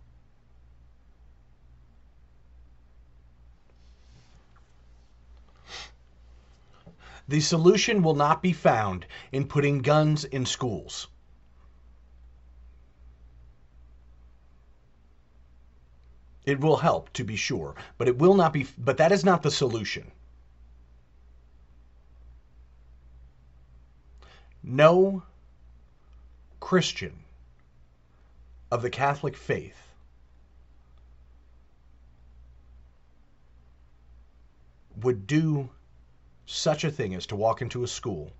The 7.28 7.42
solution 7.42 8.04
will 8.04 8.16
not 8.16 8.42
be 8.42 8.54
found 8.54 9.06
in 9.32 9.48
putting 9.48 9.82
guns 9.82 10.24
in 10.24 10.46
schools. 10.46 11.08
It 16.46 16.62
will 16.62 16.78
help 16.78 17.12
to 17.14 17.26
be 17.26 17.36
sure, 17.36 17.76
but 17.98 18.08
it 18.08 18.18
will 18.18 18.36
not 18.36 18.54
be 18.54 18.68
but 18.78 18.98
that 18.98 19.12
is 19.12 19.26
not 19.26 19.44
the 19.44 19.52
solution. 19.52 20.12
No 24.64 25.24
Christian 26.62 27.24
of 28.72 28.82
the 28.82 28.90
Catholic 28.90 29.36
faith 29.36 29.92
would 35.02 35.28
do 35.28 35.70
such 36.48 36.86
a 36.86 36.90
thing 36.90 37.14
as 37.14 37.28
to 37.28 37.36
walk 37.36 37.62
into 37.62 37.84
a 37.84 37.88
school 37.88 38.32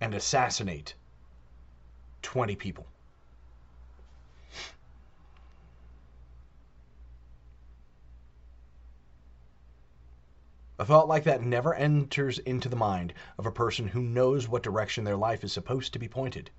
and 0.00 0.14
assassinate 0.14 0.94
20 2.22 2.54
people. 2.54 2.86
A 10.78 10.84
thought 10.84 11.08
like 11.08 11.24
that 11.24 11.42
never 11.42 11.74
enters 11.74 12.38
into 12.38 12.68
the 12.68 12.76
mind 12.76 13.14
of 13.36 13.46
a 13.46 13.50
person 13.50 13.88
who 13.88 14.02
knows 14.02 14.46
what 14.46 14.62
direction 14.62 15.04
their 15.04 15.16
life 15.16 15.42
is 15.42 15.52
supposed 15.52 15.94
to 15.94 15.98
be 15.98 16.08
pointed. 16.08 16.50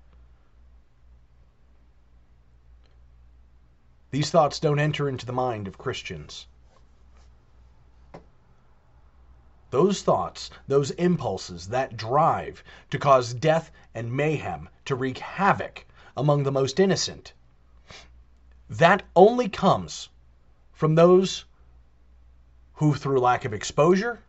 These 4.10 4.30
thoughts 4.30 4.58
don't 4.58 4.80
enter 4.80 5.08
into 5.08 5.24
the 5.24 5.32
mind 5.32 5.68
of 5.68 5.78
Christians. 5.78 6.48
Those 9.70 10.02
thoughts, 10.02 10.50
those 10.66 10.90
impulses, 10.92 11.68
that 11.68 11.96
drive 11.96 12.64
to 12.90 12.98
cause 12.98 13.32
death 13.32 13.70
and 13.94 14.12
mayhem, 14.12 14.68
to 14.84 14.94
wreak 14.96 15.18
havoc 15.18 15.86
among 16.16 16.42
the 16.42 16.52
most 16.52 16.80
innocent, 16.80 17.32
that 18.68 19.04
only 19.14 19.48
comes 19.48 20.08
from 20.72 20.94
those 20.94 21.44
who, 22.74 22.94
through 22.94 23.20
lack 23.20 23.44
of 23.44 23.52
exposure 23.52 24.22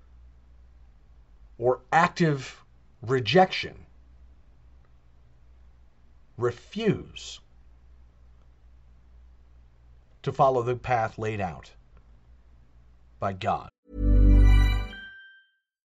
or 1.58 1.82
active 1.91 2.63
rejection, 3.01 3.86
refuse 6.38 7.39
to 10.23 10.32
follow 10.32 10.62
the 10.62 10.75
path 10.75 11.17
laid 11.17 11.41
out 11.41 11.71
by 13.19 13.34
God. 13.34 13.69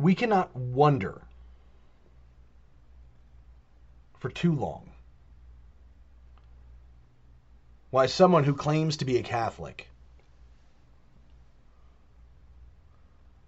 We 0.00 0.14
cannot 0.14 0.56
wonder 0.56 1.20
for 4.18 4.30
too 4.30 4.54
long 4.54 4.92
why 7.90 8.06
someone 8.06 8.44
who 8.44 8.54
claims 8.54 8.96
to 8.96 9.04
be 9.04 9.18
a 9.18 9.22
Catholic, 9.22 9.90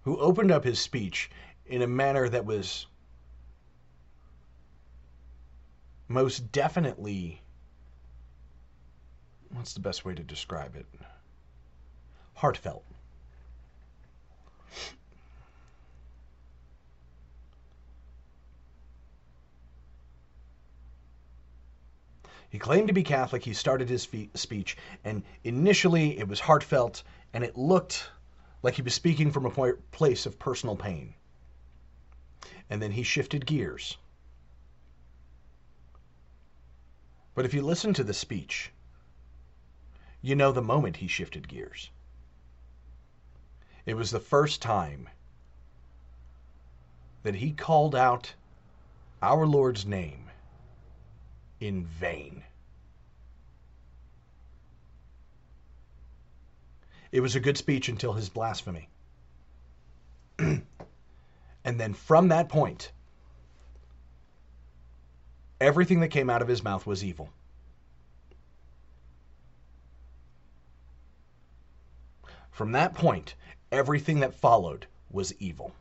who 0.03 0.19
opened 0.19 0.51
up 0.51 0.65
his 0.65 0.79
speech 0.79 1.31
in 1.65 1.81
a 1.81 1.87
manner 1.87 2.29
that 2.29 2.45
was 2.45 2.87
most 6.07 6.53
definitely, 6.53 7.41
what's 9.53 9.73
the 9.73 9.81
best 9.81 10.05
way 10.05 10.15
to 10.15 10.23
describe 10.23 10.77
it? 10.77 10.85
Heartfelt. 12.35 12.85
He 22.53 22.59
claimed 22.59 22.88
to 22.88 22.93
be 22.93 23.03
Catholic. 23.03 23.45
He 23.45 23.55
started 23.55 23.88
his 23.88 24.03
speech, 24.03 24.77
and 25.03 25.23
initially 25.43 26.19
it 26.19 26.29
was 26.29 26.41
heartfelt, 26.41 27.03
and 27.33 27.43
it 27.43 27.57
looked 27.57 28.11
like 28.62 28.75
he 28.75 28.83
was 28.83 28.93
speaking 28.93 29.33
from 29.33 29.47
a 29.47 29.73
place 29.91 30.27
of 30.27 30.38
personal 30.38 30.77
pain. 30.77 31.15
And 32.69 32.83
then 32.83 32.91
he 32.91 33.05
shifted 33.05 33.47
gears. 33.47 33.97
But 37.35 37.47
if 37.47 37.55
you 37.55 37.62
listen 37.62 37.95
to 37.95 38.05
the 38.05 38.12
speech, 38.12 38.71
you 40.21 40.37
know 40.37 40.53
the 40.53 40.61
moment 40.61 40.99
he 40.99 41.09
shifted 41.09 41.49
gears. 41.49 41.88
It 43.87 43.95
was 43.95 44.11
the 44.11 44.21
first 44.21 44.61
time 44.61 45.09
that 47.23 47.37
he 47.37 47.53
called 47.53 47.95
out 47.95 48.35
our 49.23 49.47
Lord's 49.47 49.87
name 49.87 50.29
in 51.62 51.85
vain. 51.85 52.42
It 57.12 57.20
was 57.20 57.37
a 57.37 57.40
good 57.40 57.57
speech 57.57 57.88
until 57.88 58.14
his 58.14 58.29
blasphemy. 58.29 58.88
and 60.38 60.64
then 61.64 61.94
from 61.94 62.29
that 62.29 62.48
point, 62.48 62.90
everything 65.61 66.01
that 66.01 66.09
came 66.09 66.29
out 66.29 66.42
of 66.42 66.48
his 66.48 66.64
mouth 66.64 66.85
was 66.85 67.05
evil. 67.05 67.31
From 72.51 72.72
that 72.72 72.94
point, 72.94 73.35
everything 73.70 74.20
that 74.20 74.35
followed 74.35 74.87
was 75.11 75.33
evil. 75.38 75.72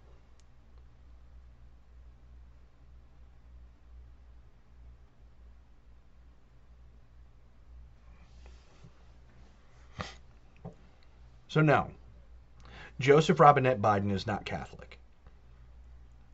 So, 11.51 11.59
no, 11.59 11.91
Joseph 12.97 13.41
Robinette 13.41 13.81
Biden 13.81 14.09
is 14.09 14.25
not 14.25 14.45
Catholic. 14.45 14.97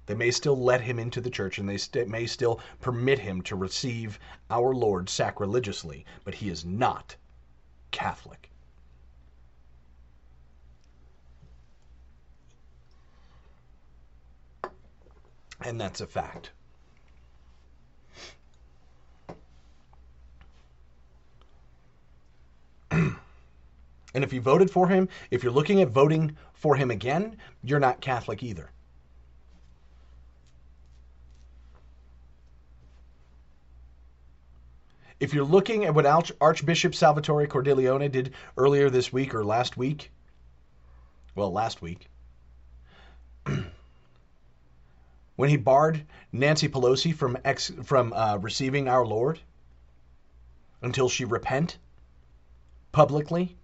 They 0.06 0.14
may 0.14 0.30
still 0.30 0.56
let 0.56 0.82
him 0.82 1.00
into 1.00 1.22
the 1.22 1.32
church 1.32 1.58
and 1.58 1.68
they 1.68 1.80
st- 1.80 2.08
may 2.08 2.28
still 2.28 2.60
permit 2.82 3.18
him 3.18 3.42
to 3.42 3.56
receive 3.56 4.20
our 4.52 4.76
Lord 4.76 5.10
sacrilegiously, 5.10 6.06
but 6.24 6.36
he 6.36 6.50
is 6.50 6.64
not 6.64 7.16
Catholic. 7.90 8.52
And 15.62 15.82
that's 15.82 16.00
a 16.00 16.06
fact. 16.06 16.52
And 24.18 24.24
if 24.24 24.34
you 24.34 24.42
voted 24.42 24.72
for 24.72 24.88
him, 24.88 25.10
if 25.30 25.44
you're 25.44 25.52
looking 25.52 25.80
at 25.80 25.90
voting 25.90 26.36
for 26.56 26.76
him 26.76 26.90
again, 26.90 27.38
you're 27.62 27.80
not 27.80 28.02
Catholic 28.02 28.42
either. 28.42 28.72
If 35.20 35.36
you're 35.36 35.46
looking 35.46 35.86
at 35.86 35.94
what 35.94 36.08
Archbishop 36.42 36.96
Salvatore 36.96 37.46
Cordileone 37.46 38.12
did 38.12 38.34
earlier 38.58 38.90
this 38.90 39.14
week 39.14 39.36
or 39.36 39.46
last 39.46 39.78
week, 39.78 40.12
well, 41.36 41.52
last 41.52 41.84
week, 41.84 42.08
when 45.36 45.50
he 45.50 45.58
barred 45.58 46.04
Nancy 46.32 46.68
Pelosi 46.68 47.14
from 47.14 47.38
ex, 47.46 47.72
from 47.84 48.14
uh, 48.14 48.38
receiving 48.38 48.88
our 48.88 49.06
Lord 49.06 49.40
until 50.82 51.08
she 51.08 51.24
repent 51.24 51.78
publicly, 52.92 53.56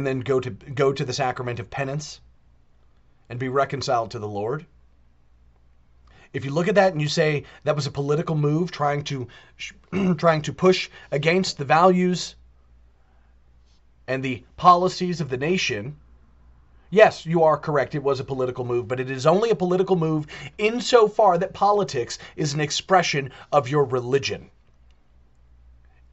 and 0.00 0.06
then 0.06 0.20
go 0.20 0.40
to 0.40 0.48
go 0.48 0.94
to 0.94 1.04
the 1.04 1.12
sacrament 1.12 1.60
of 1.60 1.68
penance 1.68 2.22
and 3.28 3.38
be 3.38 3.50
reconciled 3.50 4.10
to 4.10 4.18
the 4.18 4.26
Lord. 4.26 4.64
If 6.32 6.42
you 6.42 6.52
look 6.52 6.68
at 6.68 6.76
that 6.76 6.92
and 6.92 7.02
you 7.02 7.08
say 7.08 7.44
that 7.64 7.76
was 7.76 7.86
a 7.86 7.90
political 7.90 8.34
move 8.34 8.70
trying 8.70 9.04
to 9.04 9.28
trying 10.16 10.40
to 10.40 10.54
push 10.54 10.88
against 11.10 11.58
the 11.58 11.66
values 11.66 12.34
and 14.08 14.22
the 14.22 14.42
policies 14.56 15.20
of 15.20 15.28
the 15.28 15.36
nation, 15.36 15.98
yes, 16.88 17.26
you 17.26 17.42
are 17.42 17.58
correct. 17.58 17.94
It 17.94 18.02
was 18.02 18.20
a 18.20 18.24
political 18.24 18.64
move, 18.64 18.88
but 18.88 19.00
it 19.00 19.10
is 19.10 19.26
only 19.26 19.50
a 19.50 19.54
political 19.54 19.96
move 19.96 20.26
insofar 20.56 21.36
that 21.36 21.52
politics 21.52 22.18
is 22.36 22.54
an 22.54 22.60
expression 22.60 23.32
of 23.52 23.68
your 23.68 23.84
religion. 23.84 24.50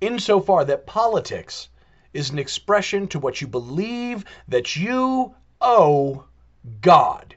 Insofar 0.02 0.66
that 0.66 0.86
politics 0.86 1.70
is 2.14 2.30
an 2.30 2.40
expression 2.40 3.08
to 3.10 3.20
what 3.20 3.42
you 3.42 3.48
believe 3.48 4.26
that 4.48 4.76
you 4.76 5.36
owe 5.62 6.26
God. 6.82 7.36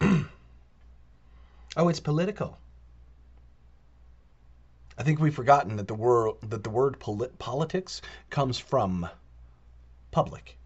oh, 1.76 1.88
it's 1.88 2.00
political. 2.00 2.58
I 4.98 5.04
think 5.04 5.20
we've 5.20 5.34
forgotten 5.34 5.76
that 5.76 5.88
the 5.88 5.94
word 5.94 6.34
that 6.42 6.62
the 6.62 6.70
word 6.70 6.98
polit- 7.00 7.38
politics 7.38 8.02
comes 8.30 8.58
from 8.58 9.08
public. 10.10 10.58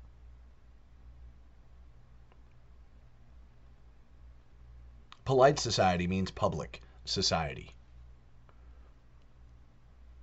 Polite 5.27 5.59
society 5.59 6.07
means 6.07 6.31
public 6.31 6.81
society. 7.05 7.75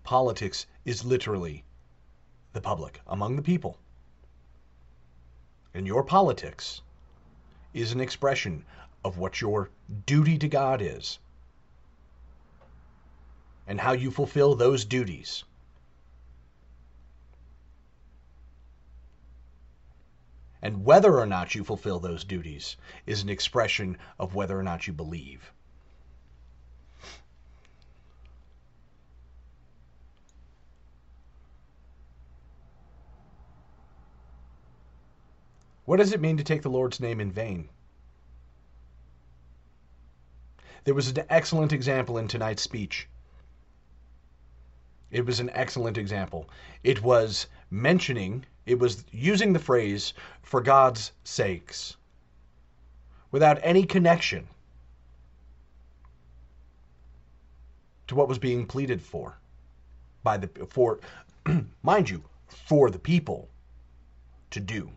Politics 0.06 0.66
is 0.86 1.04
literally 1.04 1.66
the 2.54 2.62
public, 2.62 3.02
among 3.06 3.36
the 3.36 3.42
people. 3.42 3.78
And 5.74 5.86
your 5.86 6.06
politics 6.06 6.82
is 7.74 7.92
an 7.92 8.00
expression 8.00 8.63
of 9.04 9.18
what 9.18 9.42
your 9.42 9.72
duty 10.06 10.38
to 10.38 10.48
God 10.48 10.82
is 10.82 11.20
and 13.68 13.82
how 13.82 13.92
you 13.92 14.10
fulfill 14.10 14.56
those 14.56 14.86
duties. 14.86 15.44
And 20.63 20.86
whether 20.86 21.19
or 21.19 21.26
not 21.26 21.56
you 21.56 21.65
fulfill 21.65 21.99
those 21.99 22.23
duties 22.23 22.78
is 23.06 23.21
an 23.21 23.28
expression 23.28 23.97
of 24.17 24.34
whether 24.34 24.58
or 24.58 24.63
not 24.63 24.88
you 24.88 24.93
believe. 24.93 25.52
What 35.84 35.97
does 35.97 36.13
it 36.13 36.21
mean 36.21 36.38
to 36.38 36.45
take 36.45 36.62
the 36.62 36.69
Lord's 36.69 37.02
name 37.02 37.19
in 37.19 37.30
vain? 37.30 37.67
There 40.86 40.93
was 40.93 41.10
an 41.10 41.26
excellent 41.30 41.73
example 41.73 42.17
in 42.17 42.30
tonight's 42.30 42.62
speech. 42.62 43.10
It 45.12 45.26
was 45.26 45.41
an 45.41 45.49
excellent 45.49 45.97
example. 45.97 46.49
It 46.86 47.04
was 47.04 47.47
mentioning 47.69 48.45
it 48.65 48.80
was 48.80 49.04
using 49.12 49.54
the 49.54 49.60
phrase, 49.60 50.13
for 50.41 50.62
God's 50.62 51.12
sakes, 51.23 51.97
without 53.32 53.60
any 53.62 53.86
connection 53.86 54.47
to 58.08 58.15
what 58.15 58.28
was 58.28 58.38
being 58.38 58.65
pleaded 58.65 59.02
for 59.02 59.38
by 60.23 60.38
the 60.38 60.47
for 60.69 60.99
mind 61.84 62.10
you 62.10 62.23
for 62.47 62.89
the 62.89 62.99
people 62.99 63.49
to 64.52 64.60
do. 64.60 64.89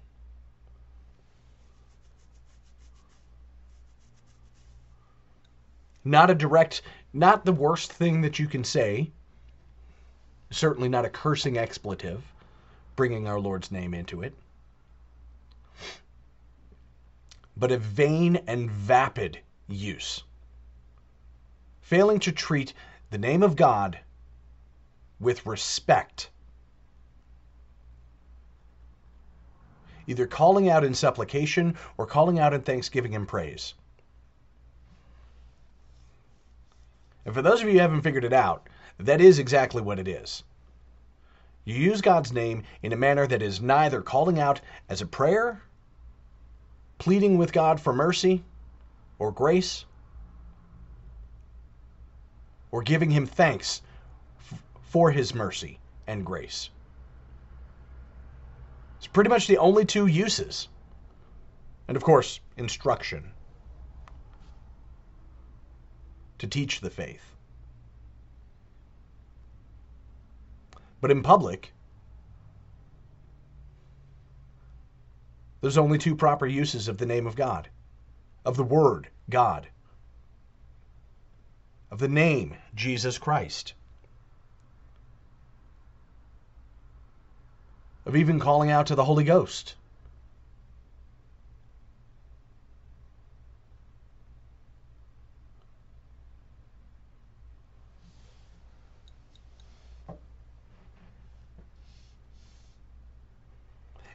Not 6.05 6.31
a 6.31 6.35
direct 6.35 6.83
not 7.13 7.45
the 7.45 7.53
worst 7.53 7.93
thing 7.93 8.21
that 8.21 8.39
you 8.39 8.47
can 8.47 8.63
say. 8.63 9.11
Certainly 10.51 10.89
not 10.89 11.05
a 11.05 11.11
cursing 11.11 11.59
expletive 11.59 12.23
bringing 12.97 13.29
our 13.29 13.39
Lord's 13.39 13.71
name 13.71 13.95
into 13.95 14.23
it, 14.23 14.35
but 17.57 17.71
a 17.71 17.79
vain 17.79 18.41
and 18.47 18.71
vapid 18.71 19.39
use, 19.69 20.23
failing 21.81 22.19
to 22.21 22.33
treat 22.33 22.73
the 23.11 23.19
name 23.19 23.43
of 23.43 23.55
God 23.55 23.99
with 25.21 25.47
respect. 25.47 26.31
Either 30.07 30.27
calling 30.27 30.69
out 30.69 30.85
in 30.85 30.95
supplication 30.95 31.77
or 31.97 32.07
calling 32.07 32.39
out 32.39 32.55
in 32.55 32.63
thanksgiving 32.63 33.15
and 33.15 33.27
praise. 33.27 33.75
And 37.25 37.35
for 37.35 37.43
those 37.43 37.61
of 37.61 37.67
you 37.67 37.75
who 37.75 37.81
haven't 37.81 38.03
figured 38.03 38.25
it 38.25 38.33
out, 38.33 38.69
that 38.99 39.21
is 39.21 39.39
exactly 39.39 39.83
what 39.83 39.99
it 39.99 40.07
is. 40.07 40.45
You 41.67 41.75
use 41.75 42.01
God's 42.01 42.33
name 42.33 42.63
in 42.81 42.93
a 42.93 42.97
manner 42.97 43.27
that 43.27 43.43
is 43.43 43.61
neither 43.61 44.01
calling 44.01 44.39
out 44.39 44.61
as 44.89 45.03
a 45.03 45.07
prayer, 45.07 45.61
pleading 46.99 47.39
with 47.39 47.53
God 47.53 47.81
for 47.81 47.93
mercy 47.93 48.45
or 49.19 49.33
grace, 49.33 49.85
or 52.71 52.83
giving 52.83 53.11
Him 53.11 53.27
thanks 53.27 53.83
for 54.81 55.11
His 55.11 55.35
mercy 55.35 55.81
and 56.07 56.25
grace. 56.25 56.71
It's 58.99 59.09
pretty 59.09 59.31
much 59.31 59.49
the 59.49 59.59
only 59.59 59.85
two 59.85 60.07
uses. 60.07 60.69
And 61.89 61.97
of 61.97 62.05
course, 62.05 62.39
instruction 62.57 63.33
to 66.39 66.47
teach 66.47 66.81
the 66.81 66.91
faith. 66.91 67.36
But 71.01 71.11
in 71.11 71.23
public, 71.23 71.73
there's 75.61 75.79
only 75.79 75.99
two 75.99 76.17
proper 76.17 76.47
uses 76.47 76.89
of 76.89 76.99
the 76.99 77.07
name 77.07 77.27
of 77.27 77.37
God, 77.37 77.69
of 78.45 78.57
the 78.57 78.65
word 78.65 79.09
God, 79.29 79.69
of 81.91 81.99
the 81.99 82.09
name 82.09 82.57
Jesus 82.75 83.19
Christ, 83.19 83.75
of 88.05 88.17
even 88.17 88.39
calling 88.39 88.71
out 88.71 88.87
to 88.87 88.95
the 88.95 89.05
Holy 89.05 89.25
Ghost. 89.25 89.75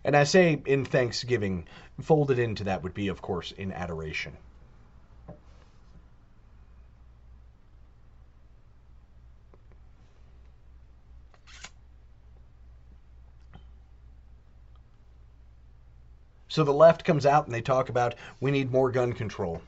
And 0.03 0.15
I 0.17 0.23
say 0.23 0.61
in 0.65 0.83
thanksgiving, 0.83 1.67
folded 2.01 2.39
into 2.39 2.63
that 2.63 2.81
would 2.81 2.93
be, 2.93 3.07
of 3.07 3.21
course, 3.21 3.51
in 3.51 3.71
adoration. 3.71 4.37
So 16.51 16.65
the 16.65 16.73
left 16.73 17.05
comes 17.05 17.25
out 17.25 17.45
and 17.45 17.53
they 17.55 17.61
talk 17.61 17.87
about 17.87 18.15
we 18.41 18.51
need 18.51 18.73
more 18.73 18.91
gun 18.91 19.13
control. 19.13 19.61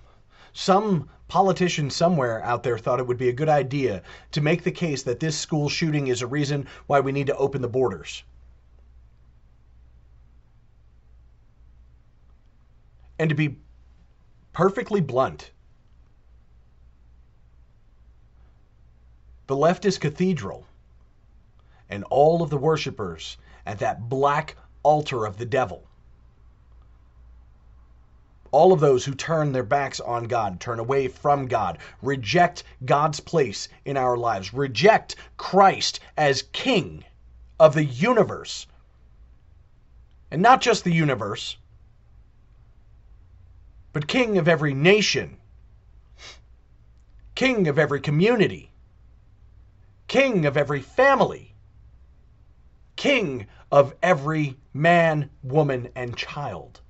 Some 0.51 1.09
politician 1.29 1.89
somewhere 1.89 2.43
out 2.43 2.63
there 2.63 2.77
thought 2.77 2.99
it 2.99 3.07
would 3.07 3.17
be 3.17 3.29
a 3.29 3.33
good 3.33 3.47
idea 3.47 4.03
to 4.31 4.41
make 4.41 4.63
the 4.63 4.71
case 4.71 5.01
that 5.03 5.21
this 5.21 5.37
school 5.37 5.69
shooting 5.69 6.07
is 6.07 6.21
a 6.21 6.27
reason 6.27 6.67
why 6.87 6.99
we 6.99 7.13
need 7.13 7.27
to 7.27 7.37
open 7.37 7.61
the 7.61 7.69
borders. 7.69 8.23
And 13.23 13.29
to 13.29 13.35
be 13.35 13.55
perfectly 14.51 14.99
blunt, 14.99 15.51
the 19.47 19.55
leftist 19.55 20.01
cathedral 20.01 20.65
and 21.89 22.03
all 22.09 22.41
of 22.41 22.49
the 22.49 22.57
worshippers 22.57 23.37
at 23.65 23.79
that 23.79 24.09
black 24.09 24.57
altar 24.83 25.25
of 25.25 25.37
the 25.37 25.45
devil, 25.45 25.85
all 28.51 28.73
of 28.73 28.81
those 28.81 29.05
who 29.05 29.15
turn 29.15 29.53
their 29.53 29.63
backs 29.63 30.01
on 30.01 30.25
God, 30.25 30.59
turn 30.59 30.79
away 30.79 31.07
from 31.07 31.47
God, 31.47 31.77
reject 32.01 32.65
God's 32.83 33.21
place 33.21 33.69
in 33.85 33.95
our 33.95 34.17
lives, 34.17 34.53
reject 34.53 35.15
Christ 35.37 36.01
as 36.17 36.49
King 36.51 37.05
of 37.57 37.73
the 37.73 37.85
universe. 37.85 38.67
And 40.29 40.41
not 40.41 40.59
just 40.59 40.83
the 40.83 40.91
universe, 40.91 41.55
but 43.93 44.07
king 44.07 44.39
of 44.39 44.47
every 44.47 44.73
nation, 44.73 45.37
king 47.35 47.67
of 47.67 47.77
every 47.77 48.01
community, 48.01 48.71
king 50.07 50.47
of 50.47 50.57
every 50.57 50.81
family, 50.81 51.53
king 52.95 53.45
of 53.71 53.93
every 54.01 54.57
man, 54.73 55.29
woman, 55.43 55.89
and 55.95 56.17
child. 56.17 56.81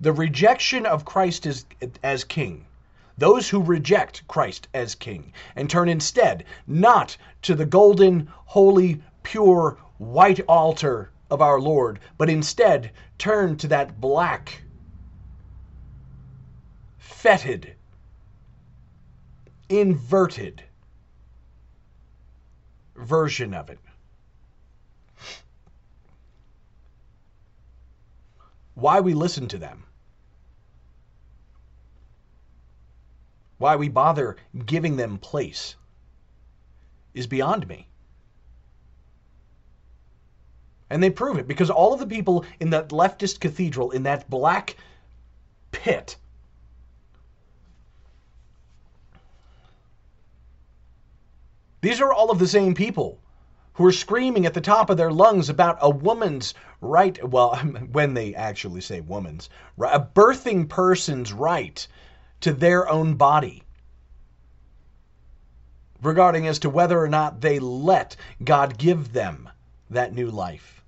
The 0.00 0.12
rejection 0.12 0.84
of 0.84 1.04
Christ 1.04 1.46
as, 1.46 1.64
as 2.02 2.24
king, 2.24 2.66
those 3.16 3.48
who 3.48 3.62
reject 3.62 4.26
Christ 4.26 4.66
as 4.74 4.96
king 4.96 5.32
and 5.54 5.70
turn 5.70 5.88
instead 5.88 6.44
not 6.66 7.16
to 7.42 7.54
the 7.54 7.66
golden, 7.66 8.28
holy, 8.46 9.00
pure, 9.22 9.78
white 9.98 10.40
altar 10.48 11.12
of 11.34 11.42
our 11.42 11.60
Lord, 11.60 12.00
but 12.16 12.30
instead 12.30 12.92
turn 13.18 13.56
to 13.58 13.68
that 13.68 14.00
black, 14.00 14.62
fetid, 16.98 17.74
inverted 19.68 20.62
version 22.96 23.52
of 23.52 23.68
it. 23.68 23.78
Why 28.74 29.00
we 29.00 29.14
listen 29.14 29.48
to 29.48 29.58
them. 29.58 29.84
Why 33.58 33.76
we 33.76 33.88
bother 33.88 34.36
giving 34.66 34.96
them 34.96 35.18
place 35.18 35.76
is 37.14 37.26
beyond 37.26 37.68
me. 37.68 37.88
And 40.90 41.02
they 41.02 41.10
prove 41.10 41.38
it 41.38 41.48
because 41.48 41.70
all 41.70 41.92
of 41.92 42.00
the 42.00 42.06
people 42.06 42.44
in 42.60 42.70
that 42.70 42.90
leftist 42.90 43.40
cathedral, 43.40 43.90
in 43.90 44.02
that 44.04 44.28
black 44.28 44.76
pit, 45.72 46.16
these 51.80 52.00
are 52.00 52.12
all 52.12 52.30
of 52.30 52.38
the 52.38 52.48
same 52.48 52.74
people 52.74 53.18
who 53.74 53.86
are 53.86 53.92
screaming 53.92 54.46
at 54.46 54.54
the 54.54 54.60
top 54.60 54.88
of 54.88 54.96
their 54.96 55.10
lungs 55.10 55.48
about 55.48 55.78
a 55.80 55.90
woman's 55.90 56.54
right, 56.80 57.22
well, 57.28 57.56
when 57.92 58.14
they 58.14 58.34
actually 58.34 58.80
say 58.80 59.00
woman's, 59.00 59.48
a 59.78 60.00
birthing 60.00 60.68
person's 60.68 61.32
right 61.32 61.86
to 62.40 62.52
their 62.52 62.88
own 62.88 63.14
body 63.14 63.64
regarding 66.02 66.46
as 66.46 66.58
to 66.60 66.70
whether 66.70 67.00
or 67.00 67.08
not 67.08 67.40
they 67.40 67.58
let 67.58 68.16
God 68.44 68.76
give 68.78 69.12
them 69.12 69.48
that 69.90 70.14
new 70.14 70.30
life. 70.30 70.82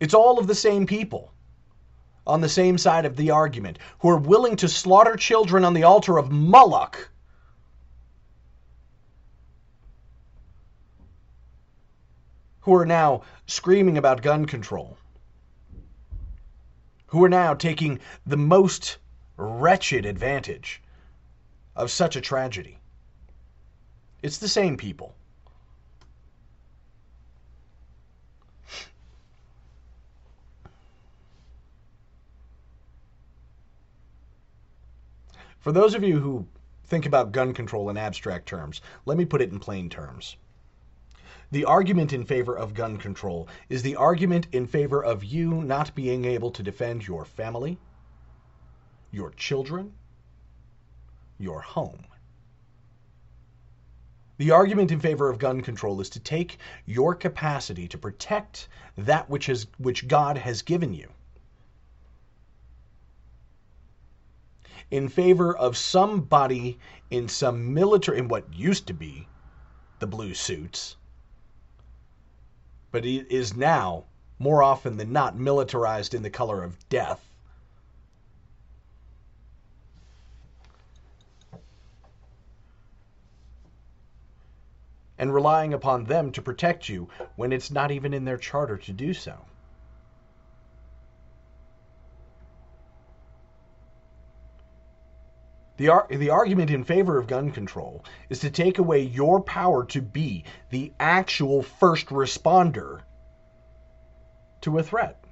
It's 0.00 0.14
all 0.14 0.38
of 0.38 0.46
the 0.46 0.54
same 0.54 0.86
people 0.86 1.32
on 2.26 2.40
the 2.40 2.48
same 2.48 2.78
side 2.78 3.04
of 3.04 3.16
the 3.16 3.30
argument 3.30 3.78
who 4.00 4.08
are 4.08 4.18
willing 4.18 4.56
to 4.56 4.68
slaughter 4.68 5.16
children 5.16 5.64
on 5.64 5.74
the 5.74 5.84
altar 5.84 6.18
of 6.18 6.30
Moloch. 6.30 7.10
Who 12.60 12.74
are 12.74 12.86
now 12.86 13.22
screaming 13.46 13.98
about 13.98 14.22
gun 14.22 14.46
control. 14.46 14.96
Who 17.08 17.22
are 17.24 17.28
now 17.28 17.54
taking 17.54 18.00
the 18.26 18.38
most 18.38 18.98
wretched 19.36 20.06
advantage 20.06 20.82
of 21.76 21.90
such 21.90 22.16
a 22.16 22.20
tragedy. 22.20 22.78
It's 24.24 24.38
the 24.38 24.48
same 24.48 24.78
people. 24.78 25.14
For 35.58 35.72
those 35.72 35.94
of 35.94 36.02
you 36.02 36.20
who 36.20 36.46
think 36.84 37.04
about 37.04 37.32
gun 37.32 37.52
control 37.52 37.90
in 37.90 37.98
abstract 37.98 38.46
terms, 38.46 38.80
let 39.04 39.18
me 39.18 39.26
put 39.26 39.42
it 39.42 39.52
in 39.52 39.60
plain 39.60 39.90
terms. 39.90 40.36
The 41.50 41.66
argument 41.66 42.14
in 42.14 42.24
favor 42.24 42.56
of 42.56 42.72
gun 42.72 42.96
control 42.96 43.46
is 43.68 43.82
the 43.82 43.96
argument 43.96 44.46
in 44.52 44.66
favor 44.66 45.04
of 45.04 45.22
you 45.22 45.62
not 45.62 45.94
being 45.94 46.24
able 46.24 46.50
to 46.52 46.62
defend 46.62 47.06
your 47.06 47.26
family, 47.26 47.76
your 49.10 49.32
children, 49.32 49.92
your 51.38 51.60
home. 51.60 52.06
The 54.36 54.50
argument 54.50 54.90
in 54.90 55.00
favor 55.00 55.28
of 55.30 55.38
gun 55.38 55.60
control 55.60 56.00
is 56.00 56.10
to 56.10 56.20
take 56.20 56.58
your 56.86 57.14
capacity 57.14 57.86
to 57.88 57.98
protect 57.98 58.68
that 58.96 59.30
which, 59.30 59.46
has, 59.46 59.66
which 59.78 60.08
God 60.08 60.38
has 60.38 60.62
given 60.62 60.92
you 60.92 61.08
in 64.90 65.08
favor 65.08 65.56
of 65.56 65.76
somebody 65.76 66.78
in 67.10 67.28
some 67.28 67.72
military, 67.74 68.18
in 68.18 68.28
what 68.28 68.52
used 68.52 68.86
to 68.86 68.94
be 68.94 69.26
the 69.98 70.06
blue 70.06 70.34
suits, 70.34 70.96
but 72.90 73.04
it 73.04 73.30
is 73.30 73.56
now 73.56 74.04
more 74.38 74.62
often 74.62 74.96
than 74.96 75.12
not 75.12 75.36
militarized 75.36 76.14
in 76.14 76.22
the 76.22 76.30
color 76.30 76.62
of 76.62 76.88
death. 76.88 77.23
And 85.18 85.32
relying 85.32 85.72
upon 85.72 86.04
them 86.04 86.32
to 86.32 86.42
protect 86.42 86.88
you 86.88 87.08
when 87.36 87.52
it's 87.52 87.70
not 87.70 87.90
even 87.90 88.12
in 88.12 88.24
their 88.24 88.36
charter 88.36 88.76
to 88.76 88.92
do 88.92 89.14
so. 89.14 89.46
The, 95.76 95.88
ar- 95.88 96.06
the 96.08 96.30
argument 96.30 96.70
in 96.70 96.84
favor 96.84 97.18
of 97.18 97.26
gun 97.26 97.50
control 97.50 98.04
is 98.28 98.38
to 98.40 98.50
take 98.50 98.78
away 98.78 99.00
your 99.00 99.40
power 99.40 99.84
to 99.86 100.00
be 100.00 100.44
the 100.70 100.92
actual 101.00 101.62
first 101.62 102.06
responder 102.06 103.00
to 104.60 104.78
a 104.78 104.82
threat. 104.82 105.23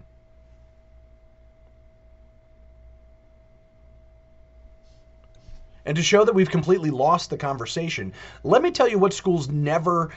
And 5.85 5.97
to 5.97 6.03
show 6.03 6.25
that 6.25 6.35
we've 6.35 6.51
completely 6.51 6.91
lost 6.91 7.31
the 7.31 7.37
conversation, 7.37 8.13
let 8.45 8.63
me 8.63 8.71
tell 8.71 8.89
you 8.89 8.99
what 8.99 9.13
schools 9.13 9.49
never, 9.49 10.11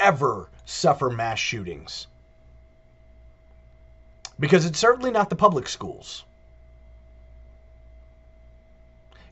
ever 0.00 0.48
suffer 0.64 1.10
mass 1.10 1.38
shootings. 1.38 2.08
Because 4.40 4.66
it's 4.66 4.78
certainly 4.78 5.12
not 5.12 5.30
the 5.30 5.36
public 5.36 5.68
schools. 5.68 6.24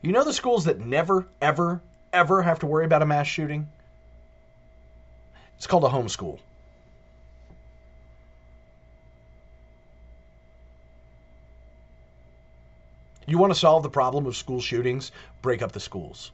You 0.01 0.11
know 0.11 0.23
the 0.23 0.33
schools 0.33 0.65
that 0.65 0.79
never, 0.79 1.27
ever, 1.41 1.81
ever 2.11 2.41
have 2.41 2.59
to 2.59 2.65
worry 2.65 2.85
about 2.85 3.01
a 3.01 3.05
mass 3.05 3.27
shooting? 3.27 3.67
It's 5.57 5.67
called 5.67 5.85
a 5.85 5.89
homeschool. 5.89 6.39
You 13.25 13.37
want 13.37 13.53
to 13.53 13.59
solve 13.59 13.83
the 13.83 13.89
problem 13.89 14.25
of 14.25 14.35
school 14.35 14.61
shootings? 14.61 15.11
Break 15.41 15.61
up 15.61 15.71
the 15.71 15.79
schools. 15.79 16.31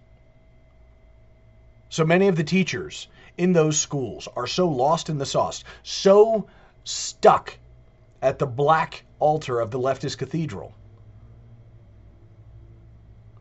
So 1.89 2.05
many 2.05 2.27
of 2.27 2.35
the 2.35 2.43
teachers 2.43 3.07
in 3.37 3.53
those 3.53 3.79
schools 3.79 4.27
are 4.35 4.47
so 4.47 4.67
lost 4.67 5.09
in 5.09 5.17
the 5.17 5.25
sauce, 5.25 5.63
so 5.81 6.47
stuck 6.83 7.57
at 8.21 8.39
the 8.39 8.45
black 8.45 9.05
altar 9.19 9.59
of 9.59 9.71
the 9.71 9.79
leftist 9.79 10.17
cathedral. 10.17 10.73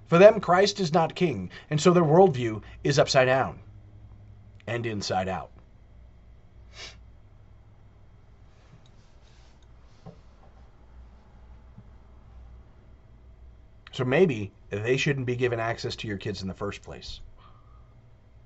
For 0.07 0.19
them, 0.19 0.41
Christ 0.41 0.81
is 0.81 0.93
not 0.93 1.15
king, 1.15 1.51
and 1.69 1.81
so 1.81 1.93
their 1.93 2.03
worldview 2.03 2.63
is 2.83 2.99
upside 2.99 3.27
down 3.27 3.61
and 4.67 4.87
inside 4.87 5.29
out. 5.29 5.51
So 13.99 14.05
maybe 14.05 14.53
they 14.71 14.97
shouldn't 14.97 15.27
be 15.27 15.35
given 15.35 15.59
access 15.59 15.97
to 15.97 16.07
your 16.07 16.19
kids 16.19 16.41
in 16.41 16.47
the 16.47 16.55
first 16.55 16.83
place. 16.83 17.19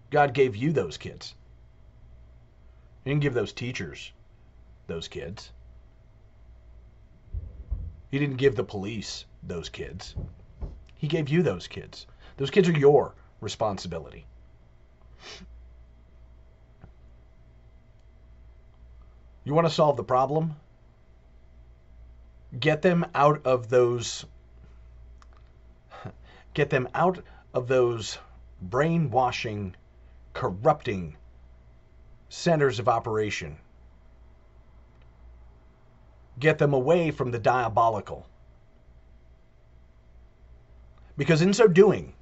God 0.09 0.33
gave 0.33 0.57
you 0.57 0.73
those 0.73 0.97
kids. 0.97 1.35
He 3.05 3.11
didn't 3.11 3.21
give 3.21 3.35
those 3.35 3.53
teachers 3.53 4.13
those 4.87 5.09
kids. 5.09 5.53
He 8.11 8.19
didn't 8.19 8.39
give 8.39 8.57
the 8.57 8.65
police 8.65 9.27
those 9.43 9.69
kids. 9.69 10.15
He 10.95 11.07
gave 11.07 11.29
you 11.29 11.43
those 11.43 11.69
kids. 11.69 12.07
Those 12.39 12.51
kids 12.51 12.71
are 12.71 12.79
your 12.79 13.15
responsibility. 13.43 14.25
You 19.45 19.53
want 19.53 19.67
to 19.67 19.75
solve 19.75 19.99
the 19.99 20.03
problem? 20.03 20.57
Get 22.59 22.81
them 22.81 23.05
out 23.15 23.45
of 23.45 23.69
those 23.69 24.25
get 26.55 26.71
them 26.71 26.89
out 26.95 27.23
of 27.55 27.69
those 27.69 28.19
brainwashing, 28.61 29.75
corrupting 30.33 31.17
centers 32.29 32.79
of 32.79 32.89
operation. 32.89 33.59
Get 36.39 36.59
them 36.59 36.73
away 36.73 37.11
from 37.11 37.31
the 37.31 37.39
diabolical. 37.39 38.27
Because 41.17 41.43
in 41.43 41.53
so 41.53 41.69
doing, 41.69 42.15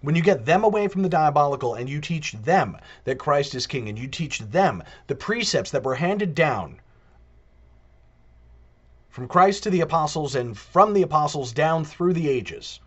when 0.00 0.16
you 0.16 0.22
get 0.22 0.46
them 0.46 0.64
away 0.64 0.88
from 0.88 1.02
the 1.02 1.08
diabolical 1.08 1.74
and 1.74 1.88
you 1.88 2.00
teach 2.00 2.32
them 2.32 2.78
that 3.04 3.18
Christ 3.18 3.54
is 3.54 3.66
king 3.66 3.88
and 3.88 3.98
you 3.98 4.08
teach 4.08 4.38
them 4.38 4.82
the 5.08 5.14
precepts 5.14 5.70
that 5.72 5.84
were 5.84 5.96
handed 5.96 6.34
down 6.34 6.80
from 9.10 9.28
Christ 9.28 9.64
to 9.64 9.70
the 9.70 9.82
apostles 9.82 10.34
and 10.34 10.56
from 10.56 10.94
the 10.94 11.02
apostles 11.02 11.52
down 11.52 11.84
through 11.84 12.14
the 12.14 12.28
ages, 12.28 12.80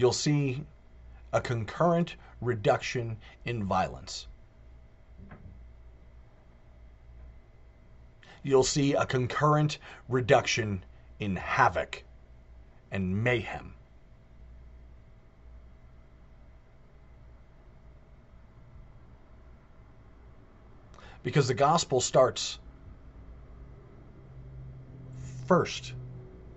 you'll 0.00 0.12
see 0.12 0.64
a 1.32 1.40
concurrent 1.40 2.16
reduction 2.40 3.18
in 3.44 3.64
violence. 3.64 4.26
You'll 8.42 8.64
see 8.64 8.94
a 8.94 9.04
concurrent 9.04 9.78
reduction 10.08 10.82
in 11.18 11.36
havoc 11.36 12.04
and 12.90 13.22
mayhem. 13.22 13.74
Because 21.22 21.46
the 21.48 21.54
gospel 21.54 22.00
starts 22.00 22.58
first 25.46 25.92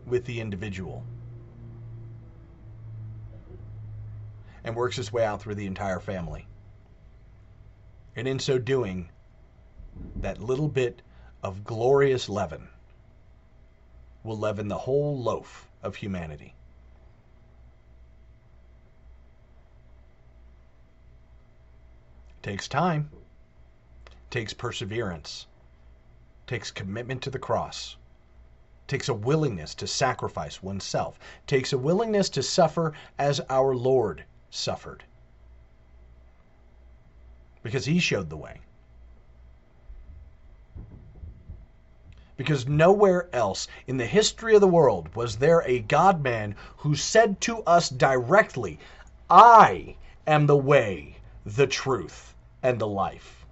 with 0.05 0.23
the 0.23 0.39
individual. 0.39 1.03
And 4.63 4.75
works 4.75 4.97
its 4.97 5.11
way 5.11 5.25
out 5.25 5.41
through 5.41 5.55
the 5.55 5.65
entire 5.65 5.99
family. 5.99 6.47
And 8.15 8.27
in 8.27 8.39
so 8.39 8.57
doing, 8.57 9.09
that 10.17 10.41
little 10.41 10.67
bit 10.67 11.01
of 11.41 11.63
glorious 11.63 12.29
leaven 12.29 12.69
will 14.23 14.37
leaven 14.37 14.67
the 14.67 14.77
whole 14.77 15.17
loaf 15.21 15.69
of 15.81 15.95
humanity. 15.95 16.55
It 22.37 22.43
takes 22.43 22.67
time, 22.67 23.09
it 24.07 24.31
takes 24.31 24.53
perseverance, 24.53 25.47
it 26.43 26.49
takes 26.49 26.71
commitment 26.71 27.21
to 27.23 27.29
the 27.29 27.39
cross, 27.39 27.97
takes 28.87 29.09
a 29.09 29.13
willingness 29.13 29.75
to 29.75 29.87
sacrifice 29.87 30.63
oneself, 30.63 31.19
takes 31.47 31.73
a 31.73 31.77
willingness 31.77 32.29
to 32.29 32.43
suffer 32.43 32.93
as 33.17 33.41
our 33.49 33.75
Lord 33.75 34.23
suffered. 34.53 35.03
Because 37.63 37.85
he 37.85 37.99
showed 37.99 38.29
the 38.29 38.37
way. 38.37 38.59
Because 42.37 42.67
nowhere 42.67 43.29
else 43.33 43.67
in 43.87 43.97
the 43.97 44.05
history 44.05 44.53
of 44.55 44.61
the 44.61 44.67
world 44.67 45.15
was 45.15 45.37
there 45.37 45.61
a 45.65 45.79
God 45.79 46.23
man 46.23 46.55
who 46.77 46.95
said 46.95 47.41
to 47.41 47.63
us 47.63 47.89
directly, 47.89 48.79
I 49.29 49.95
am 50.27 50.45
the 50.45 50.57
way, 50.57 51.17
the 51.45 51.67
truth, 51.67 52.35
and 52.61 52.79
the 52.79 52.87
life. 52.87 53.45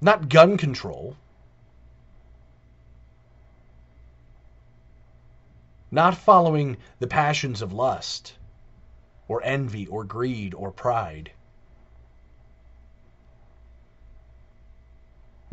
Not 0.00 0.28
gun 0.28 0.56
control, 0.56 1.16
not 5.94 6.16
following 6.16 6.76
the 6.98 7.06
passions 7.06 7.62
of 7.62 7.72
lust, 7.72 8.34
or 9.28 9.40
envy, 9.44 9.86
or 9.86 10.02
greed, 10.02 10.52
or 10.52 10.72
pride. 10.72 11.30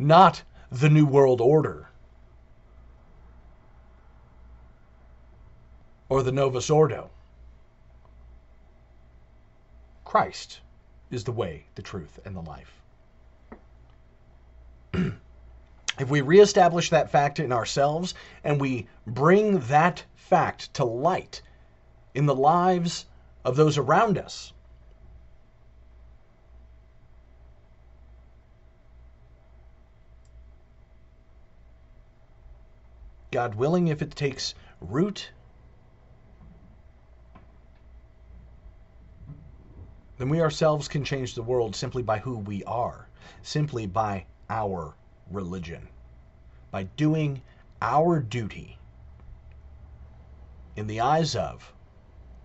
Not 0.00 0.42
the 0.68 0.90
New 0.90 1.06
World 1.06 1.40
Order, 1.40 1.88
or 6.08 6.24
the 6.24 6.32
Novus 6.32 6.68
Ordo. 6.70 7.08
Christ 10.04 10.58
is 11.12 11.22
the 11.22 11.30
way, 11.30 11.66
the 11.76 11.82
truth, 11.82 12.18
and 12.24 12.34
the 12.34 12.42
life. 12.42 12.82
if 16.00 16.10
we 16.10 16.20
reestablish 16.20 16.90
that 16.90 17.12
fact 17.12 17.38
in 17.38 17.52
ourselves 17.52 18.14
and 18.42 18.60
we 18.60 18.88
bring 19.06 19.60
that 19.60 20.02
fact 20.32 20.72
to 20.72 20.82
light 20.82 21.42
in 22.14 22.24
the 22.24 22.34
lives 22.34 23.04
of 23.44 23.54
those 23.54 23.76
around 23.76 24.16
us. 24.16 24.54
God 33.30 33.56
willing, 33.56 33.88
if 33.88 34.00
it 34.00 34.16
takes 34.16 34.54
root, 34.80 35.32
then 40.16 40.30
we 40.30 40.40
ourselves 40.40 40.88
can 40.88 41.04
change 41.04 41.34
the 41.34 41.42
world 41.42 41.76
simply 41.76 42.02
by 42.02 42.18
who 42.18 42.38
we 42.38 42.64
are, 42.64 43.06
simply 43.42 43.84
by 43.84 44.24
our 44.48 44.94
religion, 45.30 45.88
by 46.70 46.84
doing 46.84 47.42
our 47.82 48.18
duty 48.18 48.78
in 50.76 50.86
the 50.86 51.00
eyes 51.00 51.36
of, 51.36 51.72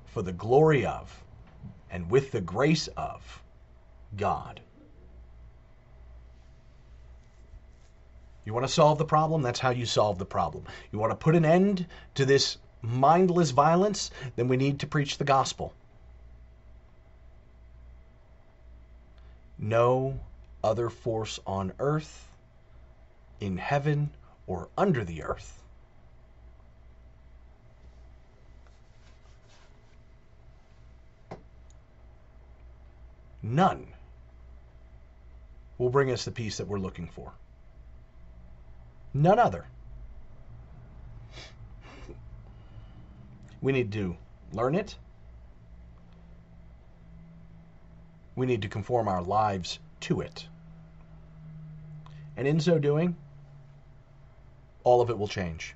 for 0.05 0.21
the 0.21 0.33
glory 0.33 0.85
of, 0.85 1.23
and 1.89 2.09
with 2.09 2.31
the 2.31 2.41
grace 2.41 2.87
of 2.97 3.43
God. 4.15 4.61
You 8.45 8.53
want 8.53 8.65
to 8.65 8.71
solve 8.71 8.97
the 8.97 9.05
problem? 9.05 9.41
That's 9.41 9.59
how 9.59 9.71
you 9.71 9.85
solve 9.85 10.17
the 10.17 10.25
problem. 10.25 10.63
You 10.91 10.99
want 10.99 11.11
to 11.11 11.17
put 11.17 11.35
an 11.35 11.43
end 11.43 11.85
to 12.15 12.25
this 12.25 12.57
mindless 12.81 13.51
violence? 13.51 14.09
Then 14.37 14.47
we 14.47 14.55
need 14.55 14.79
to 14.79 14.87
preach 14.87 15.17
the 15.17 15.25
gospel. 15.25 15.73
No 19.59 20.19
other 20.63 20.89
force 20.89 21.39
on 21.45 21.73
earth, 21.79 22.27
in 23.41 23.57
heaven, 23.57 24.11
or 24.45 24.69
under 24.77 25.03
the 25.03 25.23
earth. 25.23 25.61
None 33.47 33.87
will 35.77 35.89
bring 35.89 36.11
us 36.11 36.25
the 36.25 36.31
peace 36.31 36.57
that 36.57 36.67
we're 36.67 36.79
looking 36.79 37.07
for. 37.07 37.31
None 39.13 39.39
other. 39.39 39.65
We 43.61 43.71
need 43.71 43.93
to 43.93 44.17
learn 44.51 44.75
it. 44.75 44.97
We 48.35 48.45
need 48.45 48.61
to 48.63 48.67
conform 48.67 49.07
our 49.07 49.23
lives 49.23 49.79
to 50.01 50.19
it. 50.19 50.45
And 52.35 52.45
in 52.45 52.59
so 52.59 52.77
doing, 52.77 53.15
all 54.83 54.99
of 54.99 55.09
it 55.09 55.17
will 55.17 55.27
change. 55.27 55.73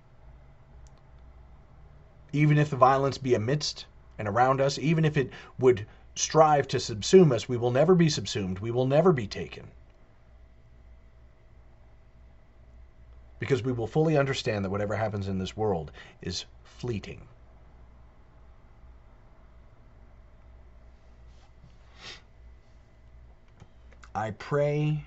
Even 2.34 2.57
if 2.57 2.69
the 2.69 2.76
violence 2.76 3.17
be 3.17 3.34
amidst 3.34 3.86
and 4.19 4.28
around 4.28 4.59
us, 4.59 4.78
even 4.78 5.05
if 5.05 5.15
it 5.15 5.32
would 5.57 5.86
strive 6.16 6.68
to 6.70 6.78
subsume 6.78 7.32
us, 7.32 7.47
we 7.47 7.57
will 7.57 7.72
never 7.72 7.95
be 7.95 8.09
subsumed. 8.09 8.59
We 8.59 8.72
will 8.72 8.88
never 8.88 9.12
be 9.14 9.28
taken. 9.28 9.68
Because 13.39 13.64
we 13.64 13.72
will 13.72 13.88
fully 13.88 14.18
understand 14.18 14.64
that 14.64 14.70
whatever 14.70 14.95
happens 14.95 15.28
in 15.28 15.39
this 15.39 15.57
world 15.57 15.91
is 16.22 16.45
fleeting. 16.64 17.22
I 24.14 24.32
pray 24.32 25.05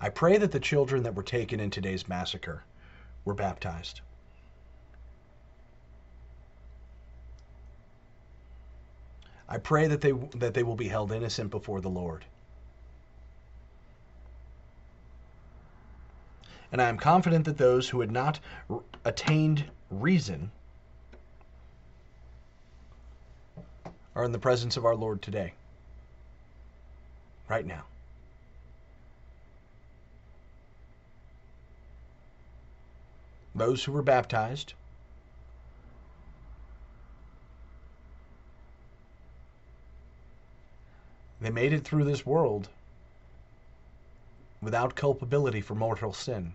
I 0.00 0.10
pray 0.10 0.38
that 0.38 0.52
the 0.52 0.60
children 0.60 1.02
that 1.02 1.14
were 1.14 1.24
taken 1.24 1.58
in 1.58 1.70
today's 1.70 2.08
massacre 2.08 2.62
were 3.24 3.34
baptized. 3.34 4.00
I 9.48 9.58
pray 9.58 9.86
that 9.86 10.00
they 10.00 10.12
that 10.12 10.54
they 10.54 10.62
will 10.62 10.76
be 10.76 10.88
held 10.88 11.10
innocent 11.10 11.50
before 11.50 11.80
the 11.80 11.88
Lord. 11.88 12.24
And 16.70 16.82
I 16.82 16.88
am 16.88 16.98
confident 16.98 17.46
that 17.46 17.56
those 17.56 17.88
who 17.88 18.00
had 18.00 18.10
not 18.10 18.40
attained 19.04 19.64
reason 19.90 20.50
are 24.14 24.24
in 24.24 24.32
the 24.32 24.38
presence 24.38 24.76
of 24.76 24.84
our 24.84 24.94
Lord 24.94 25.22
today. 25.22 25.54
Right 27.48 27.64
now. 27.64 27.84
Those 33.54 33.84
who 33.84 33.92
were 33.92 34.02
baptized 34.02 34.74
They 41.40 41.50
made 41.50 41.72
it 41.72 41.84
through 41.84 42.04
this 42.04 42.26
world 42.26 42.68
without 44.60 44.96
culpability 44.96 45.60
for 45.60 45.74
mortal 45.74 46.12
sin. 46.12 46.52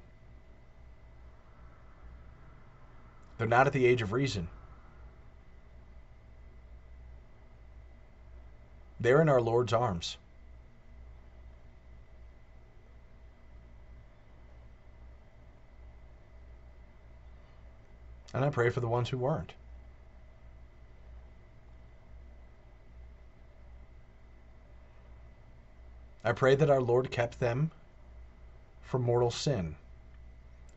They're 3.38 3.48
not 3.48 3.68
at 3.68 3.74
the 3.74 3.86
age 3.86 4.02
of 4.02 4.12
reason. 4.12 4.48
They're 9.00 9.22
in 9.22 9.30
our 9.30 9.42
Lord's 9.42 9.74
arms. 9.74 10.18
And 18.34 18.44
I 18.44 18.50
pray 18.50 18.70
for 18.70 18.80
the 18.80 18.88
ones 18.88 19.10
who 19.10 19.18
weren't. 19.18 19.54
I 26.24 26.32
pray 26.32 26.56
that 26.56 26.70
our 26.70 26.82
Lord 26.82 27.12
kept 27.12 27.40
them 27.40 27.72
from 28.82 29.02
mortal 29.02 29.32
sin. 29.32 29.76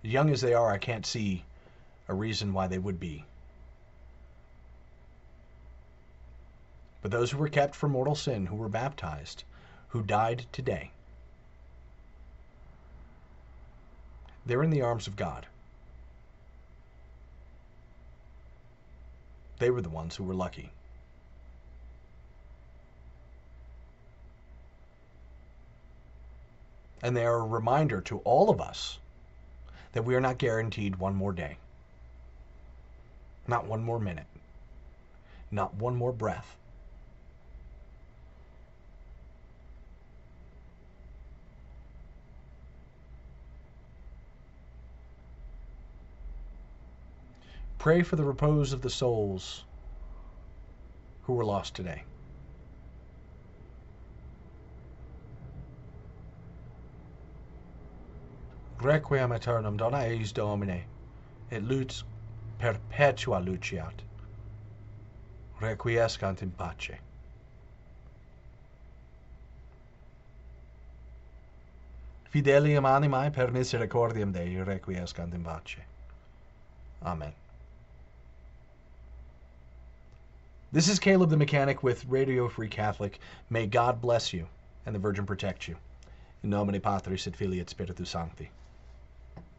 Young 0.02 0.30
as 0.30 0.40
they 0.40 0.54
are, 0.54 0.70
I 0.70 0.78
can't 0.78 1.06
see 1.06 1.44
a 2.08 2.14
reason 2.14 2.52
why 2.52 2.66
they 2.66 2.78
would 2.78 2.98
be. 2.98 3.24
But 7.02 7.12
those 7.12 7.30
who 7.30 7.38
were 7.38 7.48
kept 7.48 7.76
from 7.76 7.92
mortal 7.92 8.16
sin, 8.16 8.46
who 8.46 8.56
were 8.56 8.68
baptized, 8.68 9.44
who 9.88 10.02
died 10.02 10.46
today, 10.50 10.90
they're 14.44 14.62
in 14.62 14.70
the 14.70 14.82
arms 14.82 15.06
of 15.06 15.14
God. 15.14 15.46
They 19.58 19.70
were 19.70 19.82
the 19.82 19.88
ones 19.88 20.16
who 20.16 20.24
were 20.24 20.34
lucky. 20.34 20.72
And 27.06 27.16
they 27.16 27.24
are 27.24 27.38
a 27.38 27.46
reminder 27.46 28.00
to 28.00 28.18
all 28.24 28.50
of 28.50 28.60
us 28.60 28.98
that 29.92 30.04
we 30.04 30.16
are 30.16 30.20
not 30.20 30.38
guaranteed 30.38 30.96
one 30.96 31.14
more 31.14 31.32
day, 31.32 31.56
not 33.46 33.64
one 33.64 33.80
more 33.84 34.00
minute, 34.00 34.26
not 35.52 35.72
one 35.74 35.94
more 35.94 36.10
breath. 36.10 36.56
Pray 47.78 48.02
for 48.02 48.16
the 48.16 48.24
repose 48.24 48.72
of 48.72 48.82
the 48.82 48.90
souls 48.90 49.62
who 51.22 51.34
were 51.34 51.44
lost 51.44 51.72
today. 51.76 52.02
Requiem 58.80 59.32
aeternam 59.32 59.76
dona 59.76 60.04
eis 60.04 60.32
Domine, 60.32 60.84
et 61.50 61.62
lux 61.62 62.04
perpetua 62.58 63.40
luceat. 63.40 64.02
Requiescant 65.60 66.42
in 66.42 66.50
pace. 66.50 66.98
Fidelium 72.32 72.84
animae 72.84 73.32
per 73.32 73.48
misericordiam 73.48 74.32
Dei 74.32 74.62
requiescant 74.62 75.32
in 75.32 75.42
pace. 75.42 75.78
Amen. 77.02 77.32
This 80.70 80.88
is 80.88 80.98
Caleb 80.98 81.30
the 81.30 81.36
Mechanic 81.36 81.82
with 81.82 82.04
Radio 82.06 82.48
Free 82.48 82.68
Catholic. 82.68 83.20
May 83.48 83.66
God 83.66 84.02
bless 84.02 84.34
you 84.34 84.46
and 84.84 84.94
the 84.94 84.98
Virgin 84.98 85.24
protect 85.24 85.66
you. 85.66 85.76
In 86.42 86.50
nomine 86.50 86.80
Patris 86.80 87.26
et 87.26 87.34
Filii 87.34 87.60
et 87.60 87.70
Spiritus 87.70 88.10
Sancti. 88.10 88.50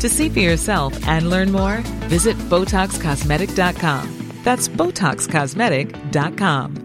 To 0.00 0.08
see 0.08 0.28
for 0.28 0.40
yourself 0.40 1.06
and 1.08 1.30
learn 1.30 1.52
more, 1.52 1.78
visit 2.08 2.36
BotoxCosmetic.com. 2.48 4.34
That's 4.44 4.68
BotoxCosmetic.com. 4.68 6.84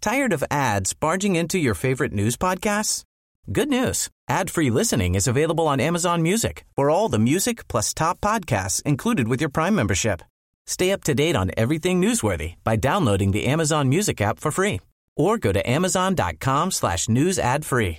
Tired 0.00 0.32
of 0.32 0.44
ads 0.50 0.94
barging 0.94 1.36
into 1.36 1.58
your 1.58 1.74
favorite 1.74 2.12
news 2.12 2.36
podcasts? 2.36 3.04
Good 3.52 3.68
news. 3.68 4.08
Ad-free 4.28 4.70
listening 4.70 5.14
is 5.14 5.26
available 5.26 5.66
on 5.66 5.80
Amazon 5.80 6.22
Music 6.22 6.64
for 6.76 6.88
all 6.88 7.08
the 7.08 7.18
music 7.18 7.66
plus 7.68 7.92
top 7.92 8.20
podcasts 8.20 8.82
included 8.82 9.28
with 9.28 9.40
your 9.40 9.50
Prime 9.50 9.74
membership. 9.74 10.22
Stay 10.66 10.92
up 10.92 11.02
to 11.04 11.14
date 11.14 11.36
on 11.36 11.50
everything 11.56 12.00
newsworthy 12.00 12.54
by 12.64 12.76
downloading 12.76 13.32
the 13.32 13.46
Amazon 13.46 13.88
Music 13.88 14.20
app 14.20 14.38
for 14.38 14.52
free 14.52 14.80
or 15.16 15.36
go 15.36 15.52
to 15.52 15.68
amazon.com 15.68 16.70
slash 16.70 17.08
news 17.08 17.38
ad 17.38 17.64
free. 17.64 17.98